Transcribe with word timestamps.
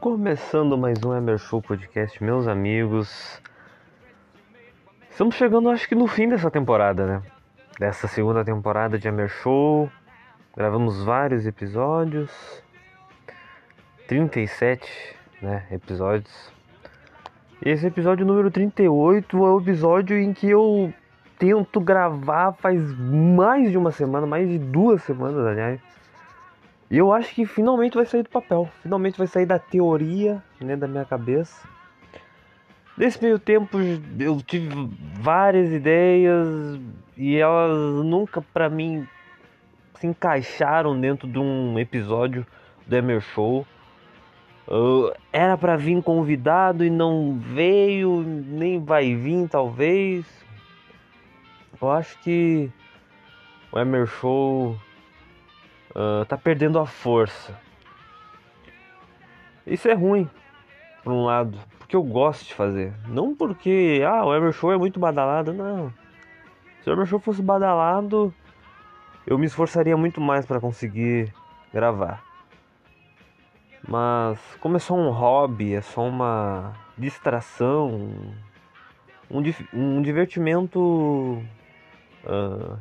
Começando 0.00 0.78
mais 0.78 1.02
um 1.02 1.12
Emer 1.12 1.38
Show 1.38 1.60
Podcast, 1.60 2.22
meus 2.22 2.46
amigos. 2.46 3.42
Estamos 5.10 5.34
chegando, 5.34 5.68
acho 5.70 5.88
que 5.88 5.96
no 5.96 6.06
fim 6.06 6.28
dessa 6.28 6.48
temporada, 6.52 7.04
né? 7.04 7.22
Dessa 7.80 8.06
segunda 8.06 8.44
temporada 8.44 8.96
de 8.96 9.08
Emer 9.08 9.28
Show. 9.28 9.90
Gravamos 10.56 11.02
vários 11.02 11.48
episódios. 11.48 12.30
37, 14.06 14.88
né, 15.42 15.66
episódios. 15.72 16.52
E 17.66 17.68
esse 17.68 17.84
episódio 17.84 18.24
número 18.24 18.52
38 18.52 19.36
é 19.36 19.50
o 19.50 19.60
episódio 19.60 20.16
em 20.16 20.32
que 20.32 20.48
eu 20.48 20.94
tento 21.40 21.80
gravar 21.80 22.52
faz 22.52 22.80
mais 22.96 23.68
de 23.72 23.76
uma 23.76 23.90
semana, 23.90 24.28
mais 24.28 24.48
de 24.48 24.60
duas 24.60 25.02
semanas, 25.02 25.44
aliás 25.44 25.80
e 26.90 26.96
eu 26.96 27.12
acho 27.12 27.34
que 27.34 27.44
finalmente 27.44 27.94
vai 27.94 28.06
sair 28.06 28.22
do 28.22 28.30
papel, 28.30 28.68
finalmente 28.82 29.18
vai 29.18 29.26
sair 29.26 29.44
da 29.44 29.58
teoria, 29.58 30.42
né, 30.60 30.74
da 30.74 30.88
minha 30.88 31.04
cabeça. 31.04 31.68
Nesse 32.96 33.22
meio 33.22 33.38
tempo 33.38 33.78
eu 34.18 34.40
tive 34.42 34.68
várias 35.20 35.70
ideias 35.70 36.80
e 37.16 37.36
elas 37.36 38.04
nunca 38.04 38.40
para 38.40 38.68
mim 38.68 39.06
se 39.94 40.06
encaixaram 40.06 40.98
dentro 40.98 41.28
de 41.28 41.38
um 41.38 41.78
episódio 41.78 42.46
do 42.86 42.96
Emer 42.96 43.20
Show. 43.20 43.66
Uh, 44.66 45.12
era 45.32 45.56
para 45.56 45.76
vir 45.76 46.02
convidado 46.02 46.84
e 46.84 46.90
não 46.90 47.38
veio, 47.38 48.22
nem 48.22 48.82
vai 48.82 49.14
vir 49.14 49.48
talvez. 49.48 50.26
Eu 51.80 51.90
acho 51.90 52.18
que 52.20 52.70
o 53.70 53.78
Emer 53.78 54.06
Show 54.06 54.76
uh, 55.98 56.24
tá 56.26 56.36
perdendo 56.36 56.78
a 56.78 56.86
força. 56.86 57.58
Isso 59.66 59.88
é 59.88 59.92
ruim, 59.92 60.30
por 61.02 61.12
um 61.12 61.24
lado, 61.24 61.58
porque 61.78 61.96
eu 61.96 62.02
gosto 62.02 62.46
de 62.46 62.54
fazer. 62.54 62.94
Não 63.08 63.34
porque, 63.34 64.00
ah, 64.06 64.24
o 64.24 64.34
Ever 64.34 64.52
Show 64.52 64.72
é 64.72 64.78
muito 64.78 65.00
badalado, 65.00 65.52
não. 65.52 65.92
Se 66.82 66.88
o 66.88 66.92
Ever 66.92 67.06
Show 67.06 67.18
fosse 67.18 67.42
badalado, 67.42 68.32
eu 69.26 69.36
me 69.36 69.46
esforçaria 69.46 69.96
muito 69.96 70.20
mais 70.20 70.46
para 70.46 70.60
conseguir 70.60 71.34
gravar. 71.74 72.24
Mas 73.86 74.38
como 74.60 74.76
é 74.76 74.80
só 74.80 74.94
um 74.94 75.10
hobby, 75.10 75.74
é 75.74 75.80
só 75.80 76.06
uma 76.06 76.72
distração, 76.96 78.10
um, 79.30 79.42
um 79.72 80.02
divertimento 80.02 81.42
uh, 82.24 82.78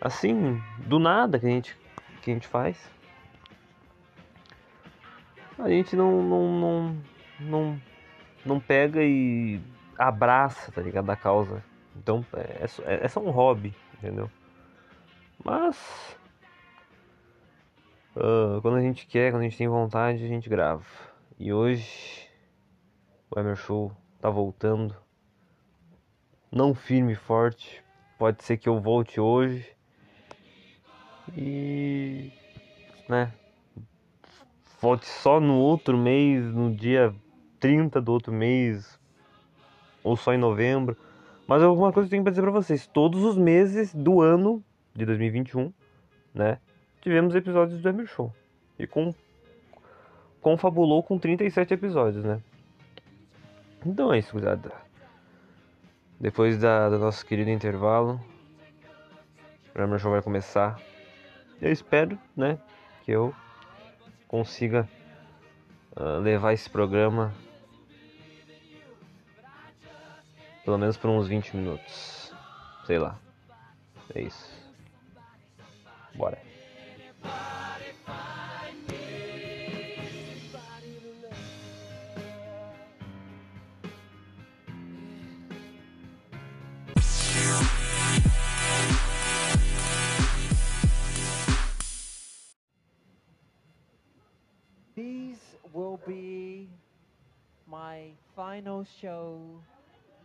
assim, 0.00 0.62
do 0.78 0.98
nada 0.98 1.38
que 1.38 1.46
a 1.46 1.50
gente, 1.50 1.76
que 2.22 2.30
a 2.30 2.34
gente 2.34 2.48
faz. 2.48 2.90
A 5.58 5.68
gente 5.68 5.94
não, 5.94 6.22
não, 6.22 6.60
não, 6.60 7.02
não, 7.38 7.82
não 8.46 8.60
pega 8.60 9.02
e 9.02 9.60
abraça, 9.98 10.72
tá 10.72 10.80
ligado, 10.80 11.06
da 11.06 11.16
causa. 11.16 11.62
Então 11.94 12.24
é, 12.32 12.64
é, 12.84 13.04
é 13.04 13.08
só 13.08 13.20
um 13.20 13.30
hobby, 13.30 13.74
entendeu? 13.98 14.30
Mas 15.44 16.16
uh, 18.16 18.60
quando 18.62 18.76
a 18.76 18.80
gente 18.80 19.06
quer, 19.06 19.32
quando 19.32 19.42
a 19.42 19.44
gente 19.44 19.58
tem 19.58 19.68
vontade, 19.68 20.24
a 20.24 20.28
gente 20.28 20.48
grava. 20.48 20.84
E 21.38 21.52
hoje 21.52 22.26
o 23.30 23.38
Emer 23.38 23.56
Show 23.56 23.92
tá 24.18 24.30
voltando. 24.30 24.96
Não 26.50 26.74
firme 26.74 27.12
e 27.12 27.16
forte. 27.16 27.84
Pode 28.18 28.42
ser 28.42 28.56
que 28.56 28.68
eu 28.68 28.80
volte 28.80 29.20
hoje 29.20 29.76
e 31.36 32.32
né 33.08 33.32
volte 34.80 35.06
só 35.06 35.38
no 35.38 35.58
outro 35.58 35.96
mês, 35.96 36.44
no 36.52 36.74
dia 36.74 37.14
30 37.58 38.00
do 38.00 38.12
outro 38.12 38.32
mês, 38.32 38.98
ou 40.02 40.16
só 40.16 40.32
em 40.32 40.38
novembro. 40.38 40.96
Mas 41.46 41.62
alguma 41.62 41.92
coisa 41.92 42.08
que 42.08 42.14
eu 42.14 42.16
tenho 42.16 42.22
pra 42.22 42.30
dizer 42.30 42.42
pra 42.42 42.50
vocês: 42.50 42.86
todos 42.86 43.22
os 43.22 43.36
meses 43.36 43.94
do 43.94 44.20
ano 44.20 44.64
de 44.94 45.04
2021, 45.04 45.72
né? 46.34 46.58
Tivemos 47.00 47.34
episódios 47.34 47.80
do 47.80 47.88
Emer 47.88 48.06
Show. 48.06 48.32
E 48.78 48.86
com, 48.86 49.14
confabulou 50.40 51.02
com 51.02 51.18
37 51.18 51.74
episódios, 51.74 52.24
né? 52.24 52.40
Então 53.84 54.12
é 54.12 54.18
isso, 54.18 54.32
gurizada. 54.32 54.72
Depois 56.18 56.58
da, 56.58 56.88
do 56.90 56.98
nosso 56.98 57.24
querido 57.24 57.50
intervalo, 57.50 58.20
o 59.74 59.80
Emer 59.80 59.98
Show 59.98 60.10
vai 60.10 60.22
começar 60.22 60.78
eu 61.60 61.72
espero, 61.72 62.18
né, 62.36 62.58
que 63.04 63.12
eu 63.12 63.34
consiga 64.26 64.88
uh, 65.96 66.18
levar 66.18 66.52
esse 66.52 66.68
programa 66.68 67.34
pelo 70.64 70.78
menos 70.78 70.96
por 70.96 71.10
uns 71.10 71.26
20 71.26 71.56
minutos. 71.56 72.32
Sei 72.86 72.98
lá. 72.98 73.18
É 74.14 74.22
isso. 74.22 74.50
Bora. 76.14 76.49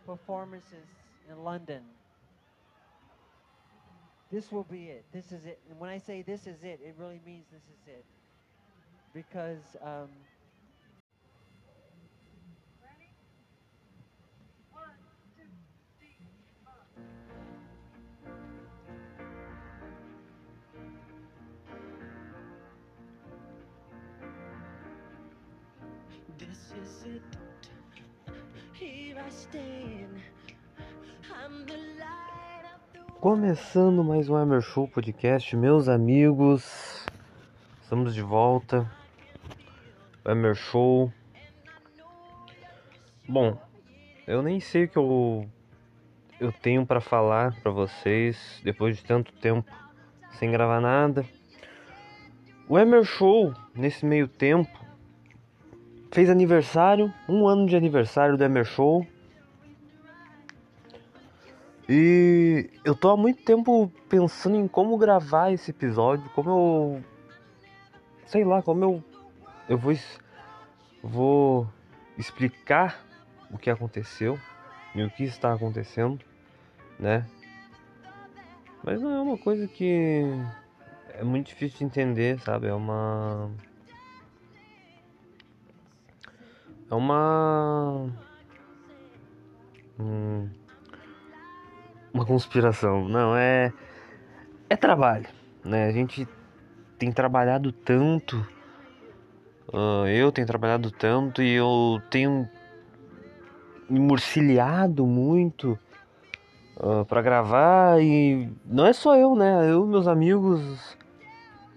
Performances 0.06 0.88
in 1.30 1.44
London. 1.44 1.82
This 4.32 4.52
will 4.52 4.64
be 4.64 4.86
it. 4.86 5.06
This 5.14 5.32
is 5.32 5.46
it. 5.46 5.60
And 5.70 5.80
when 5.80 5.90
I 5.90 5.98
say 5.98 6.22
this 6.22 6.48
is 6.48 6.64
it, 6.64 6.80
it 6.84 6.96
really 6.98 7.22
means 7.26 7.46
this 7.52 7.62
is 7.62 7.88
it. 7.88 8.06
Because 9.14 9.78
um, 9.82 10.10
This 26.38 26.74
is 26.82 27.06
it. 27.16 27.45
Começando 33.22 34.04
mais 34.04 34.30
um 34.30 34.38
Emer 34.38 34.62
Show 34.62 34.88
Podcast, 34.88 35.56
meus 35.56 35.88
amigos, 35.88 37.06
estamos 37.82 38.14
de 38.14 38.22
volta. 38.22 38.90
O 40.24 40.30
Emer 40.30 40.56
Show. 40.56 41.12
Bom, 43.28 43.58
eu 44.28 44.42
nem 44.42 44.60
sei 44.60 44.84
o 44.84 44.90
que 44.90 44.98
eu 44.98 45.50
eu 46.40 46.52
tenho 46.52 46.86
para 46.86 47.00
falar 47.00 47.56
para 47.62 47.72
vocês 47.72 48.60
depois 48.64 48.98
de 48.98 49.06
tanto 49.06 49.32
tempo 49.34 49.72
sem 50.32 50.52
gravar 50.52 50.82
nada. 50.82 51.26
O 52.68 52.78
Emer 52.78 53.06
Show, 53.06 53.54
nesse 53.74 54.06
meio 54.06 54.28
tempo, 54.28 54.85
fez 56.16 56.30
aniversário, 56.30 57.14
um 57.28 57.46
ano 57.46 57.68
de 57.68 57.76
aniversário 57.76 58.38
do 58.38 58.44
Emer 58.46 58.64
Show. 58.64 59.06
E 61.90 62.70
eu 62.86 62.96
tô 62.96 63.10
há 63.10 63.18
muito 63.18 63.44
tempo 63.44 63.92
pensando 64.08 64.56
em 64.56 64.66
como 64.66 64.98
gravar 64.98 65.52
esse 65.52 65.72
episódio, 65.72 66.30
como 66.30 66.50
eu. 66.50 67.04
Sei 68.28 68.46
lá, 68.46 68.62
como 68.62 68.82
eu. 68.82 69.04
Eu 69.68 69.78
vou, 69.78 69.94
vou 71.04 71.68
explicar 72.18 73.06
o 73.52 73.58
que 73.58 73.70
aconteceu 73.70 74.40
e 74.96 75.04
o 75.04 75.10
que 75.10 75.26
está 75.26 75.54
acontecendo, 75.54 76.24
né? 76.98 77.26
Mas 78.82 79.02
não 79.02 79.12
é 79.12 79.20
uma 79.20 79.38
coisa 79.38 79.68
que 79.68 80.24
é 81.10 81.26
muito 81.26 81.48
difícil 81.48 81.80
de 81.80 81.84
entender, 81.84 82.40
sabe? 82.40 82.68
É 82.68 82.74
uma. 82.74 83.52
É 86.90 86.96
uma. 86.96 88.08
Hum, 90.00 90.50
uma 92.14 92.26
conspiração. 92.26 93.08
Não, 93.08 93.36
é. 93.36 93.74
É 94.70 94.76
trabalho, 94.76 95.28
né? 95.64 95.86
A 95.88 95.92
gente 95.92 96.28
tem 96.98 97.12
trabalhado 97.12 97.72
tanto. 97.72 98.38
Uh, 99.74 100.08
eu 100.08 100.32
tenho 100.32 100.48
trabalhado 100.48 100.92
tanto 100.92 101.42
e 101.42 101.52
eu 101.52 102.02
tenho 102.10 102.48
me 103.90 104.00
murcilhado 104.00 105.06
muito 105.06 105.78
uh, 106.78 107.02
ah, 107.02 107.06
para 107.06 107.22
gravar 107.22 108.02
e 108.02 108.50
não 108.66 108.86
é 108.86 108.94
só 108.94 109.16
eu, 109.16 109.36
né? 109.36 109.70
Eu 109.70 109.86
e 109.86 109.88
meus 109.88 110.08
amigos 110.08 110.96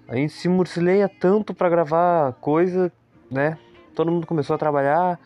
a 0.07 0.17
gente 0.17 0.33
se 0.33 0.49
murcileia 0.49 1.09
tanto 1.09 1.53
para 1.53 1.69
gravar 1.69 2.33
coisa, 2.35 2.91
né? 3.31 3.59
Todo 3.99 4.13
mundo 4.13 4.29
começou 4.29 4.55
a 4.55 4.59
trabalhar 4.59 5.19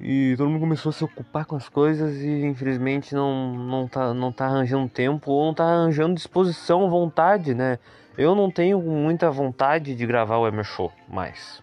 e 0.00 0.34
todo 0.38 0.48
mundo 0.48 0.60
começou 0.60 0.88
a 0.88 0.92
se 0.94 1.04
ocupar 1.04 1.44
com 1.44 1.56
as 1.56 1.68
coisas 1.68 2.22
e 2.22 2.46
infelizmente 2.46 3.14
não 3.14 3.52
não 3.52 3.86
tá 3.86 4.14
não 4.14 4.32
tá 4.32 4.46
arranjando 4.46 4.88
tempo 4.88 5.30
ou 5.30 5.44
não 5.44 5.52
tá 5.52 5.64
arranjando 5.64 6.14
disposição, 6.14 6.88
vontade, 6.88 7.52
né? 7.52 7.78
Eu 8.16 8.34
não 8.34 8.50
tenho 8.50 8.80
muita 8.80 9.30
vontade 9.30 9.94
de 9.94 10.06
gravar 10.06 10.38
o 10.38 10.48
Emer 10.48 10.64
Show 10.64 10.90
mais. 11.06 11.62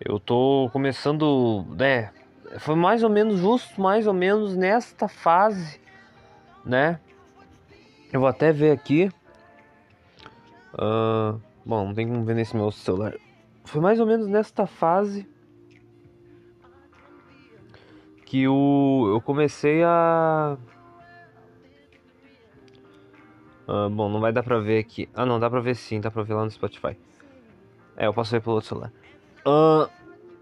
Eu 0.00 0.20
tô 0.20 0.70
começando, 0.72 1.66
né, 1.76 2.10
foi 2.60 2.76
mais 2.76 3.02
ou 3.02 3.10
menos 3.10 3.40
justo, 3.40 3.80
mais 3.80 4.06
ou 4.06 4.14
menos 4.14 4.56
nesta 4.56 5.08
fase, 5.08 5.80
né? 6.64 7.00
Eu 8.12 8.20
vou 8.20 8.28
até 8.28 8.52
ver 8.52 8.70
aqui. 8.70 9.10
Uh, 10.72 11.40
bom, 11.66 11.86
não 11.86 11.94
tem 11.94 12.06
como 12.06 12.22
ver 12.22 12.36
nesse 12.36 12.54
meu 12.54 12.70
celular. 12.70 13.14
Foi 13.68 13.82
mais 13.82 14.00
ou 14.00 14.06
menos 14.06 14.26
nesta 14.26 14.66
fase 14.66 15.28
que 18.24 18.48
o, 18.48 19.10
eu 19.12 19.20
comecei 19.20 19.82
a. 19.84 20.56
Uh, 23.68 23.90
bom, 23.90 24.08
não 24.08 24.20
vai 24.20 24.32
dar 24.32 24.42
pra 24.42 24.58
ver 24.58 24.78
aqui. 24.78 25.06
Ah, 25.14 25.26
não, 25.26 25.38
dá 25.38 25.50
pra 25.50 25.60
ver 25.60 25.74
sim, 25.74 26.00
dá 26.00 26.10
pra 26.10 26.22
ver 26.22 26.32
lá 26.32 26.44
no 26.44 26.50
Spotify. 26.50 26.96
É, 27.94 28.06
eu 28.06 28.14
posso 28.14 28.30
ver 28.30 28.40
pelo 28.40 28.54
outro 28.54 28.70
celular. 28.70 28.90
Uh, 29.46 29.86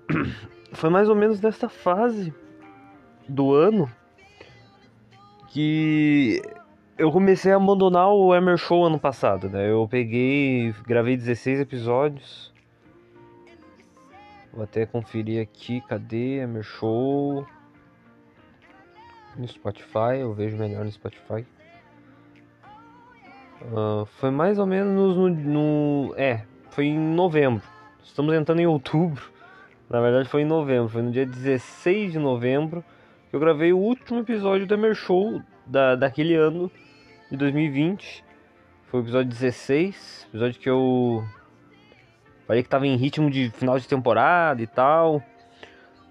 foi 0.73 0.88
mais 0.88 1.08
ou 1.08 1.17
menos 1.17 1.40
nessa 1.40 1.69
fase 1.69 2.32
do 3.28 3.52
ano 3.52 3.90
que 5.49 6.40
eu 6.96 7.11
comecei 7.11 7.50
a 7.50 7.56
abandonar 7.56 8.08
o 8.08 8.32
Emer 8.32 8.56
Show 8.56 8.84
ano 8.84 9.00
passado, 9.00 9.49
né? 9.49 9.69
Eu 9.69 9.88
peguei, 9.90 10.73
gravei 10.87 11.17
16 11.17 11.58
episódios. 11.58 12.55
Vou 14.56 14.64
até 14.64 14.87
conferir 14.87 15.43
aqui, 15.43 15.82
cadê 15.82 16.38
Emer 16.38 16.62
Show? 16.62 17.47
No 19.37 19.47
Spotify, 19.47 20.17
eu 20.20 20.32
vejo 20.32 20.56
melhor 20.56 20.82
no 20.82 20.91
Spotify. 20.91 21.44
Uh, 23.61 24.06
foi 24.06 24.31
mais 24.31 24.58
ou 24.58 24.64
menos 24.64 25.14
no, 25.14 25.29
no, 25.29 26.14
É, 26.17 26.47
foi 26.70 26.87
em 26.87 26.99
novembro. 26.99 27.62
Estamos 28.03 28.35
entrando 28.35 28.61
em 28.61 28.67
outubro. 28.67 29.31
Na 29.91 30.00
verdade 30.00 30.26
foi 30.26 30.41
em 30.41 30.47
novembro, 30.47 30.88
foi 30.88 31.02
no 31.02 31.12
dia 31.12 31.26
16 31.26 32.12
de 32.12 32.19
novembro 32.19 32.82
que 33.29 33.37
eu 33.37 33.41
gravei 33.41 33.75
o 33.75 33.79
último 33.79 34.20
episódio 34.20 34.67
do 34.67 34.73
Emer 34.73 34.94
Show 34.94 35.43
da, 35.67 35.94
daquele 35.97 36.35
ano 36.35 36.73
de 37.31 37.37
2020. 37.37 38.25
Foi 38.87 39.00
o 39.00 39.02
episódio 39.02 39.29
16, 39.29 40.29
episódio 40.31 40.59
que 40.59 40.70
eu 40.70 41.23
falei 42.46 42.62
que 42.62 42.69
tava 42.69 42.87
em 42.87 42.96
ritmo 42.96 43.31
de 43.31 43.50
final 43.50 43.78
de 43.78 43.88
temporada 43.88 44.62
e 44.62 44.66
tal. 44.66 45.22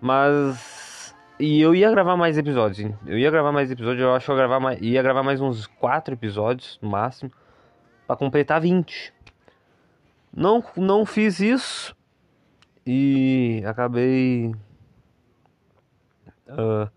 Mas 0.01 1.13
e 1.39 1.59
eu 1.59 1.75
ia 1.75 1.91
gravar 1.91 2.15
mais 2.15 2.37
episódios, 2.37 2.79
hein? 2.79 2.97
Eu 3.05 3.17
ia 3.17 3.29
gravar 3.29 3.51
mais 3.51 3.69
episódios, 3.69 4.01
eu 4.01 4.13
acho 4.13 4.25
que 4.25 4.31
eu 4.31 4.35
gravar 4.37 4.59
mais, 4.59 4.79
ia 4.81 5.01
gravar 5.01 5.21
mais 5.21 5.41
uns 5.41 5.67
4 5.67 6.13
episódios 6.13 6.79
no 6.81 6.89
máximo 6.89 7.29
para 8.07 8.15
completar 8.15 8.61
20. 8.61 9.13
Não 10.33 10.63
não 10.77 11.05
fiz 11.05 11.39
isso 11.39 11.95
e 12.85 13.63
acabei 13.65 14.53
uh, 16.47 16.89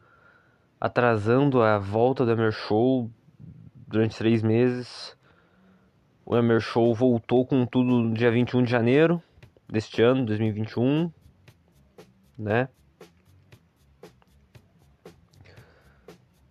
atrasando 0.80 1.60
a 1.60 1.78
volta 1.78 2.24
do 2.24 2.30
Emer 2.30 2.52
Show 2.52 3.10
durante 3.88 4.18
três 4.18 4.40
meses. 4.42 5.16
O 6.24 6.36
Emer 6.36 6.60
Show 6.60 6.94
voltou 6.94 7.44
com 7.44 7.66
tudo 7.66 7.90
no 7.90 8.14
dia 8.14 8.30
21 8.30 8.62
de 8.62 8.70
janeiro 8.70 9.20
deste 9.68 10.02
ano, 10.02 10.24
2021, 10.24 11.12
né? 12.38 12.68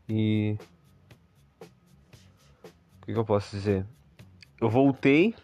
E 0.10 0.58
o 3.02 3.06
que, 3.06 3.14
que 3.14 3.20
eu 3.20 3.26
posso 3.26 3.56
dizer? 3.56 3.86
Eu 4.62 4.70
voltei 4.70 5.36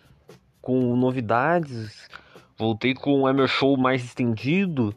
com 0.62 0.96
novidades 0.96 2.08
Voltei 2.58 2.94
com 2.94 3.22
o 3.22 3.30
Emer 3.30 3.48
Show 3.48 3.76
mais 3.76 4.04
estendido. 4.04 4.96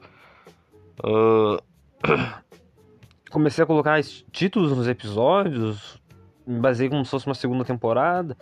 Uh, 1.02 1.60
comecei 3.30 3.64
a 3.64 3.66
colocar 3.66 4.00
títulos 4.30 4.76
nos 4.76 4.86
episódios. 4.86 6.00
Me 6.46 6.60
baseei 6.60 6.88
como 6.88 7.04
se 7.04 7.10
fosse 7.10 7.26
uma 7.26 7.34
segunda 7.34 7.64
temporada. 7.64 8.36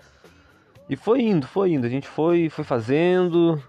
E 0.91 0.97
foi 0.97 1.23
indo, 1.23 1.47
foi 1.47 1.73
indo. 1.73 1.87
A 1.87 1.91
gente 1.91 2.09
foi, 2.09 2.51
foi 2.51 2.65
fazendo. 2.65 3.63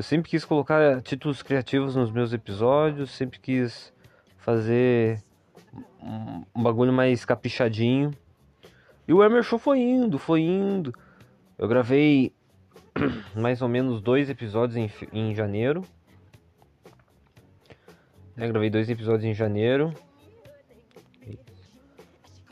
Eu 0.00 0.02
sempre 0.02 0.30
quis 0.30 0.46
colocar 0.46 1.02
títulos 1.02 1.42
criativos 1.42 1.94
nos 1.94 2.10
meus 2.10 2.32
episódios. 2.32 3.10
Sempre 3.10 3.38
quis 3.38 3.92
fazer 4.38 5.22
um 6.02 6.62
bagulho 6.62 6.90
mais 6.90 7.22
caprichadinho. 7.26 8.10
E 9.06 9.12
o 9.12 9.22
Emer 9.22 9.42
Show 9.42 9.58
foi 9.58 9.78
indo, 9.78 10.18
foi 10.18 10.40
indo. 10.40 10.90
Eu 11.58 11.68
gravei 11.68 12.32
mais 13.36 13.60
ou 13.60 13.68
menos 13.68 14.00
dois 14.00 14.30
episódios 14.30 14.74
em, 14.78 14.90
em 15.12 15.34
janeiro. 15.34 15.82
Eu 18.38 18.48
gravei 18.48 18.70
dois 18.70 18.88
episódios 18.88 19.24
em 19.24 19.34
janeiro. 19.34 19.92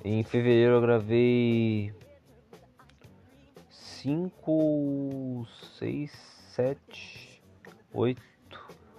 Em 0.05 0.23
fevereiro 0.23 0.75
eu 0.75 0.81
gravei 0.83 1.95
cinco, 3.71 5.47
seis, 5.79 6.13
sete, 6.55 7.28
oito, 7.93 8.23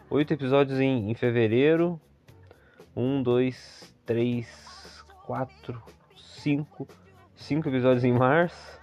oito 0.09 0.33
episódios 0.33 0.79
em, 0.79 1.09
em 1.09 1.13
fevereiro. 1.13 1.99
Um, 2.95 3.21
dois, 3.23 3.93
três, 4.05 5.03
quatro, 5.25 5.81
cinco, 6.15 6.87
cinco 7.35 7.69
episódios 7.69 8.03
em 8.03 8.13
março 8.13 8.79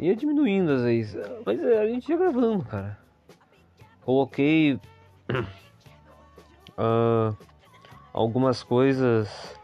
ia 0.00 0.16
diminuindo 0.16 0.72
às 0.72 0.82
vezes. 0.82 1.16
Mas 1.44 1.62
é, 1.62 1.78
a 1.78 1.86
gente 1.86 2.08
ia 2.08 2.16
gravando, 2.16 2.64
cara. 2.64 2.98
Coloquei 4.00 4.80
uh, 6.78 7.36
algumas 8.12 8.62
coisas. 8.62 9.54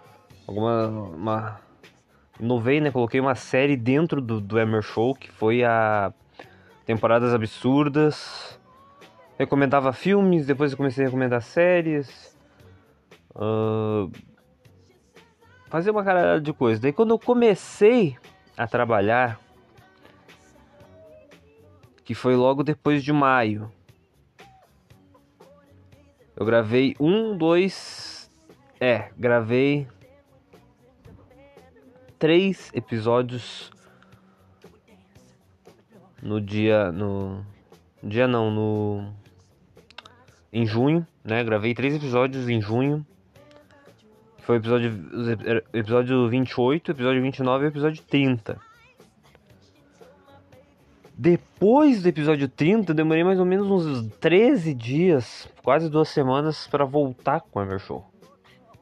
Alguma. 0.46 0.86
Uma, 0.88 1.60
inovei, 2.38 2.80
né? 2.80 2.90
Coloquei 2.90 3.18
uma 3.18 3.34
série 3.34 3.76
dentro 3.76 4.20
do, 4.20 4.40
do 4.40 4.58
Emer 4.58 4.82
Show, 4.82 5.14
que 5.14 5.30
foi 5.30 5.64
a 5.64 6.12
Temporadas 6.86 7.34
Absurdas. 7.34 8.58
Recomendava 9.36 9.92
filmes, 9.92 10.46
depois 10.46 10.70
eu 10.70 10.78
comecei 10.78 11.04
a 11.04 11.08
recomendar 11.08 11.42
séries. 11.42 12.34
Uh, 13.34 14.10
fazer 15.66 15.90
uma 15.90 16.04
caralhada 16.04 16.40
de 16.40 16.52
coisa. 16.52 16.80
Daí 16.80 16.92
quando 16.92 17.10
eu 17.10 17.18
comecei 17.18 18.16
a 18.56 18.66
trabalhar 18.66 19.38
que 22.04 22.14
foi 22.14 22.36
logo 22.36 22.62
depois 22.62 23.02
de 23.02 23.12
maio. 23.12 23.68
Eu 26.36 26.46
gravei 26.46 26.94
um, 27.00 27.36
dois. 27.36 28.30
É, 28.80 29.10
gravei 29.18 29.88
três 32.16 32.70
episódios 32.72 33.72
no 36.26 36.40
dia. 36.40 36.90
No. 36.90 37.44
Dia 38.02 38.26
não, 38.26 38.50
no. 38.50 39.12
Em 40.52 40.66
junho, 40.66 41.06
né? 41.24 41.42
Gravei 41.44 41.74
três 41.74 41.94
episódios 41.94 42.48
em 42.48 42.60
junho. 42.60 43.06
Foi 44.38 44.56
o 44.56 44.58
episódio, 44.58 44.92
episódio 45.72 46.28
28, 46.28 46.92
episódio 46.92 47.20
29 47.20 47.64
e 47.64 47.68
episódio 47.68 48.02
30. 48.04 48.60
Depois 51.18 52.02
do 52.02 52.08
episódio 52.08 52.48
30, 52.48 52.92
eu 52.92 52.94
demorei 52.94 53.24
mais 53.24 53.40
ou 53.40 53.44
menos 53.44 53.66
uns 53.68 54.08
13 54.18 54.72
dias, 54.72 55.48
quase 55.64 55.90
duas 55.90 56.08
semanas, 56.08 56.68
para 56.68 56.84
voltar 56.84 57.40
com 57.40 57.58
o 57.58 57.62
Ever 57.62 57.80
Show. 57.80 58.04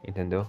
Entendeu? 0.06 0.46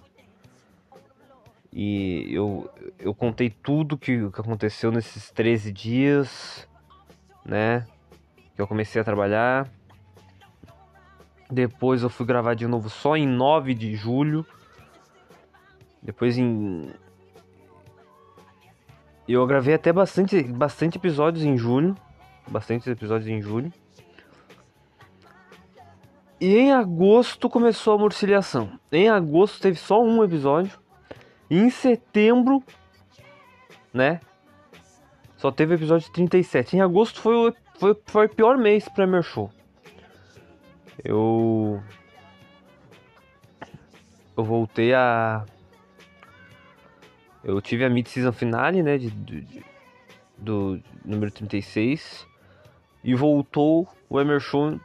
E 1.72 2.28
eu, 2.34 2.70
eu 3.00 3.14
contei 3.14 3.50
tudo 3.50 3.98
que, 3.98 4.30
que 4.32 4.42
aconteceu 4.42 4.92
nesses 4.92 5.32
13 5.32 5.72
dias, 5.72 6.68
né? 7.46 7.86
Que 8.56 8.62
eu 8.62 8.68
comecei 8.68 9.00
a 9.00 9.04
trabalhar. 9.04 9.70
Depois 11.50 12.02
eu 12.02 12.10
fui 12.10 12.26
gravar 12.26 12.56
de 12.56 12.66
novo 12.68 12.90
só 12.90 13.16
em 13.16 13.28
9 13.28 13.74
de 13.74 13.96
julho. 13.96 14.46
Depois 16.02 16.38
em. 16.38 16.92
Eu 19.28 19.46
gravei 19.46 19.74
até 19.74 19.94
bastante, 19.94 20.42
bastante 20.44 20.98
episódios 20.98 21.44
em 21.44 21.58
julho. 21.58 21.96
Bastante 22.48 22.90
episódios 22.90 23.28
em 23.28 23.42
julho. 23.42 23.72
E 26.40 26.56
em 26.58 26.72
agosto 26.74 27.50
começou 27.50 27.96
a 27.96 27.98
morcilhação. 27.98 28.80
Em 28.92 29.10
agosto 29.10 29.62
teve 29.62 29.78
só 29.78 30.02
um 30.04 30.24
episódio. 30.24 30.78
E 31.50 31.58
em 31.58 31.70
setembro, 31.70 32.64
né? 33.94 34.20
Só 35.38 35.52
teve 35.52 35.74
o 35.74 35.78
episódio 35.78 36.12
37. 36.12 36.78
Em 36.78 36.82
agosto 36.82 37.20
foi 37.20 37.36
o, 37.36 37.54
foi, 37.78 37.96
foi 38.06 38.26
o 38.26 38.30
pior 38.30 38.58
mês 38.58 38.88
pra 38.90 39.06
meu 39.06 39.22
show. 39.22 39.52
Eu. 41.04 41.82
Eu 44.38 44.44
voltei 44.44 44.94
a. 44.94 45.46
Eu 47.44 47.62
tive 47.62 47.86
a 47.86 47.90
mid-season 47.90 48.32
finale, 48.32 48.82
né? 48.82 48.98
De, 48.98 49.12
de, 49.12 49.42
de, 49.42 49.66
do 50.38 50.82
número 51.04 51.32
36. 51.32 52.26
E 53.04 53.14
voltou 53.14 53.88
o 54.10 54.20
Emer 54.20 54.40
Show 54.40 54.80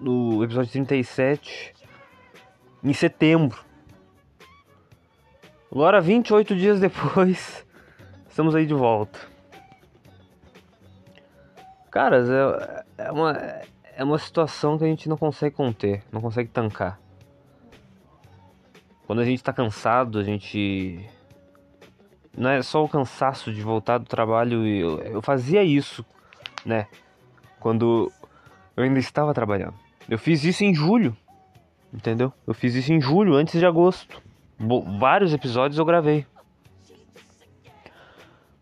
no 0.00 0.42
episódio 0.42 0.72
37 0.72 1.74
em 2.82 2.92
setembro. 2.92 3.62
Agora, 5.70 6.00
28 6.00 6.56
dias 6.56 6.80
depois, 6.80 7.66
estamos 8.28 8.54
aí 8.54 8.66
de 8.66 8.74
volta. 8.74 9.31
Caras, 11.92 12.28
é, 12.28 12.84
é, 12.96 13.12
uma, 13.12 13.32
é 13.96 14.02
uma 14.02 14.18
situação 14.18 14.78
que 14.78 14.84
a 14.84 14.86
gente 14.86 15.08
não 15.08 15.16
consegue 15.16 15.54
conter, 15.54 16.02
não 16.10 16.22
consegue 16.22 16.48
tancar. 16.48 16.98
Quando 19.06 19.20
a 19.20 19.24
gente 19.24 19.44
tá 19.44 19.52
cansado, 19.52 20.18
a 20.18 20.24
gente. 20.24 21.06
Não 22.36 22.48
é 22.48 22.62
só 22.62 22.82
o 22.82 22.88
cansaço 22.88 23.52
de 23.52 23.60
voltar 23.60 23.98
do 23.98 24.06
trabalho. 24.06 24.66
Eu, 24.66 24.98
eu 25.00 25.22
fazia 25.22 25.62
isso, 25.62 26.02
né? 26.64 26.88
Quando 27.60 28.10
eu 28.74 28.84
ainda 28.84 28.98
estava 28.98 29.34
trabalhando. 29.34 29.74
Eu 30.08 30.18
fiz 30.18 30.42
isso 30.44 30.64
em 30.64 30.74
julho, 30.74 31.14
entendeu? 31.92 32.32
Eu 32.46 32.54
fiz 32.54 32.74
isso 32.74 32.90
em 32.90 33.00
julho, 33.00 33.34
antes 33.34 33.60
de 33.60 33.66
agosto 33.66 34.22
vários 34.98 35.32
episódios 35.32 35.78
eu 35.78 35.84
gravei. 35.84 36.26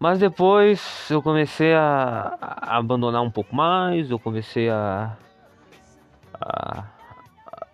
Mas 0.01 0.19
depois 0.19 1.11
eu 1.11 1.21
comecei 1.21 1.75
a, 1.75 2.39
abandonar 2.63 3.21
um 3.21 3.31
pouco 3.31 3.55
mais, 3.55 4.11
eu 4.11 4.19
comecei 4.19 4.71
a, 4.71 5.15
a, 6.33 6.85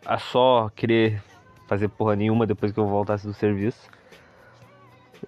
a 0.05 0.19
só 0.19 0.69
querer 0.75 1.23
fazer 1.69 1.87
porra 1.87 2.17
nenhuma 2.17 2.45
depois 2.45 2.73
que 2.73 2.81
eu 2.81 2.87
voltasse 2.89 3.25
do 3.25 3.33
serviço. 3.33 3.89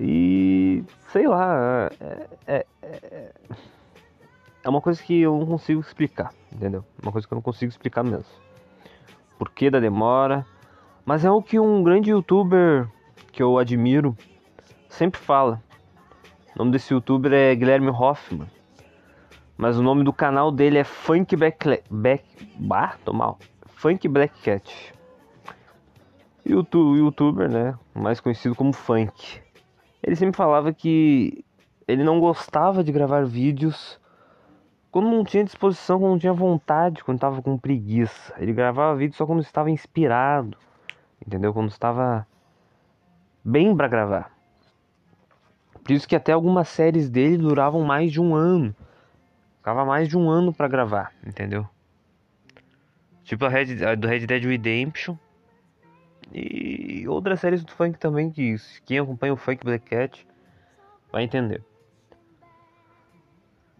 E 0.00 0.82
sei 1.12 1.28
lá, 1.28 1.88
é, 2.00 2.26
é, 2.48 2.66
é, 2.82 3.32
é 4.64 4.68
uma 4.68 4.80
coisa 4.80 5.00
que 5.00 5.20
eu 5.20 5.38
não 5.38 5.46
consigo 5.46 5.80
explicar, 5.80 6.34
entendeu? 6.52 6.84
Uma 7.00 7.12
coisa 7.12 7.28
que 7.28 7.32
eu 7.32 7.36
não 7.36 7.42
consigo 7.42 7.70
explicar 7.70 8.02
mesmo. 8.02 8.26
Por 9.38 9.50
que 9.50 9.70
da 9.70 9.78
demora? 9.78 10.44
Mas 11.06 11.24
é 11.24 11.30
o 11.30 11.40
que 11.40 11.60
um 11.60 11.80
grande 11.80 12.10
youtuber 12.10 12.88
que 13.30 13.40
eu 13.40 13.56
admiro 13.56 14.16
sempre 14.88 15.20
fala. 15.20 15.62
O 16.58 16.64
nome 16.64 16.72
desse 16.72 16.92
youtuber 16.92 17.32
é 17.32 17.54
Guilherme 17.54 17.88
Hoffman. 17.88 18.50
Mas 19.56 19.78
o 19.78 19.82
nome 19.82 20.02
do 20.02 20.12
canal 20.12 20.50
dele 20.50 20.78
é 20.78 20.82
Funk 20.82 21.36
Back... 21.36 21.84
Back... 21.88 22.24
Bah, 22.58 22.96
tô 23.04 23.12
mal. 23.12 23.38
Funk 23.66 24.08
Black 24.08 24.42
Cat. 24.42 24.92
YouTube, 26.44 26.98
youtuber, 26.98 27.48
né? 27.48 27.78
Mais 27.94 28.18
conhecido 28.18 28.56
como 28.56 28.72
Funk. 28.72 29.40
Ele 30.02 30.16
sempre 30.16 30.36
falava 30.36 30.72
que 30.72 31.44
ele 31.86 32.02
não 32.02 32.18
gostava 32.18 32.82
de 32.82 32.90
gravar 32.90 33.24
vídeos 33.24 34.00
quando 34.90 35.08
não 35.08 35.22
tinha 35.22 35.44
disposição, 35.44 36.00
quando 36.00 36.10
não 36.10 36.18
tinha 36.18 36.32
vontade, 36.32 37.04
quando 37.04 37.18
estava 37.18 37.40
com 37.40 37.56
preguiça. 37.56 38.34
Ele 38.36 38.52
gravava 38.52 38.98
vídeo 38.98 39.16
só 39.16 39.24
quando 39.24 39.42
estava 39.42 39.70
inspirado 39.70 40.58
entendeu? 41.24 41.52
Quando 41.52 41.70
estava 41.70 42.26
bem 43.44 43.76
para 43.76 43.88
gravar. 43.88 44.37
Por 45.88 45.94
isso 45.94 46.06
que 46.06 46.14
até 46.14 46.32
algumas 46.32 46.68
séries 46.68 47.08
dele 47.08 47.38
duravam 47.38 47.82
mais 47.82 48.12
de 48.12 48.20
um 48.20 48.34
ano. 48.34 48.76
Ficava 49.56 49.86
mais 49.86 50.06
de 50.06 50.18
um 50.18 50.28
ano 50.28 50.52
para 50.52 50.68
gravar, 50.68 51.14
entendeu? 51.26 51.66
Tipo 53.24 53.46
a, 53.46 53.48
Red, 53.48 53.82
a, 53.82 53.94
do 53.94 54.06
Red 54.06 54.26
Dead 54.26 54.44
Redemption. 54.44 55.16
E 56.30 57.08
outras 57.08 57.40
séries 57.40 57.64
do 57.64 57.72
funk 57.72 57.98
também 57.98 58.30
que 58.30 58.54
quem 58.84 58.98
acompanha 58.98 59.32
o 59.32 59.36
funk 59.38 59.64
Black 59.64 59.88
Cat 59.88 60.28
vai 61.10 61.22
entender. 61.22 61.64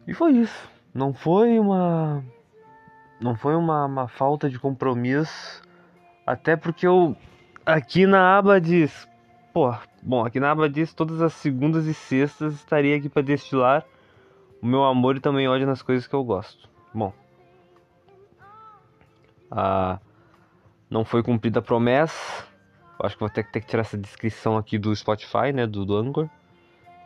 E 0.06 0.14
foi 0.14 0.32
isso. 0.32 0.66
Não 0.94 1.12
foi 1.12 1.58
uma 1.58 2.24
não 3.20 3.36
foi 3.36 3.54
uma, 3.54 3.84
uma 3.84 4.08
falta 4.08 4.48
de 4.48 4.58
compromisso, 4.58 5.60
até 6.24 6.56
porque 6.56 6.86
eu 6.86 7.14
Aqui 7.66 8.06
na 8.06 8.38
aba 8.38 8.58
diz, 8.58 9.06
pô, 9.52 9.74
bom, 10.02 10.24
aqui 10.24 10.38
na 10.38 10.50
aba 10.50 10.68
diz 10.68 10.92
todas 10.94 11.20
as 11.20 11.32
segundas 11.32 11.86
e 11.86 11.94
sextas 11.94 12.54
estaria 12.54 12.96
aqui 12.96 13.08
para 13.08 13.22
destilar 13.22 13.84
o 14.60 14.66
meu 14.66 14.84
amor 14.84 15.16
e 15.16 15.20
também 15.20 15.48
ódio 15.48 15.66
nas 15.66 15.82
coisas 15.82 16.06
que 16.06 16.14
eu 16.14 16.24
gosto. 16.24 16.68
Bom, 16.92 17.12
ah, 19.50 19.98
não 20.90 21.04
foi 21.04 21.22
cumprida 21.22 21.60
a 21.60 21.62
promessa. 21.62 22.46
Eu 22.98 23.06
acho 23.06 23.14
que 23.14 23.20
vou 23.20 23.30
ter, 23.30 23.48
ter 23.50 23.60
que 23.60 23.66
tirar 23.66 23.82
essa 23.82 23.96
descrição 23.96 24.56
aqui 24.56 24.78
do 24.78 24.94
Spotify, 24.94 25.52
né, 25.54 25.66
do, 25.66 25.84
do 25.84 25.96
Anchor, 25.96 26.28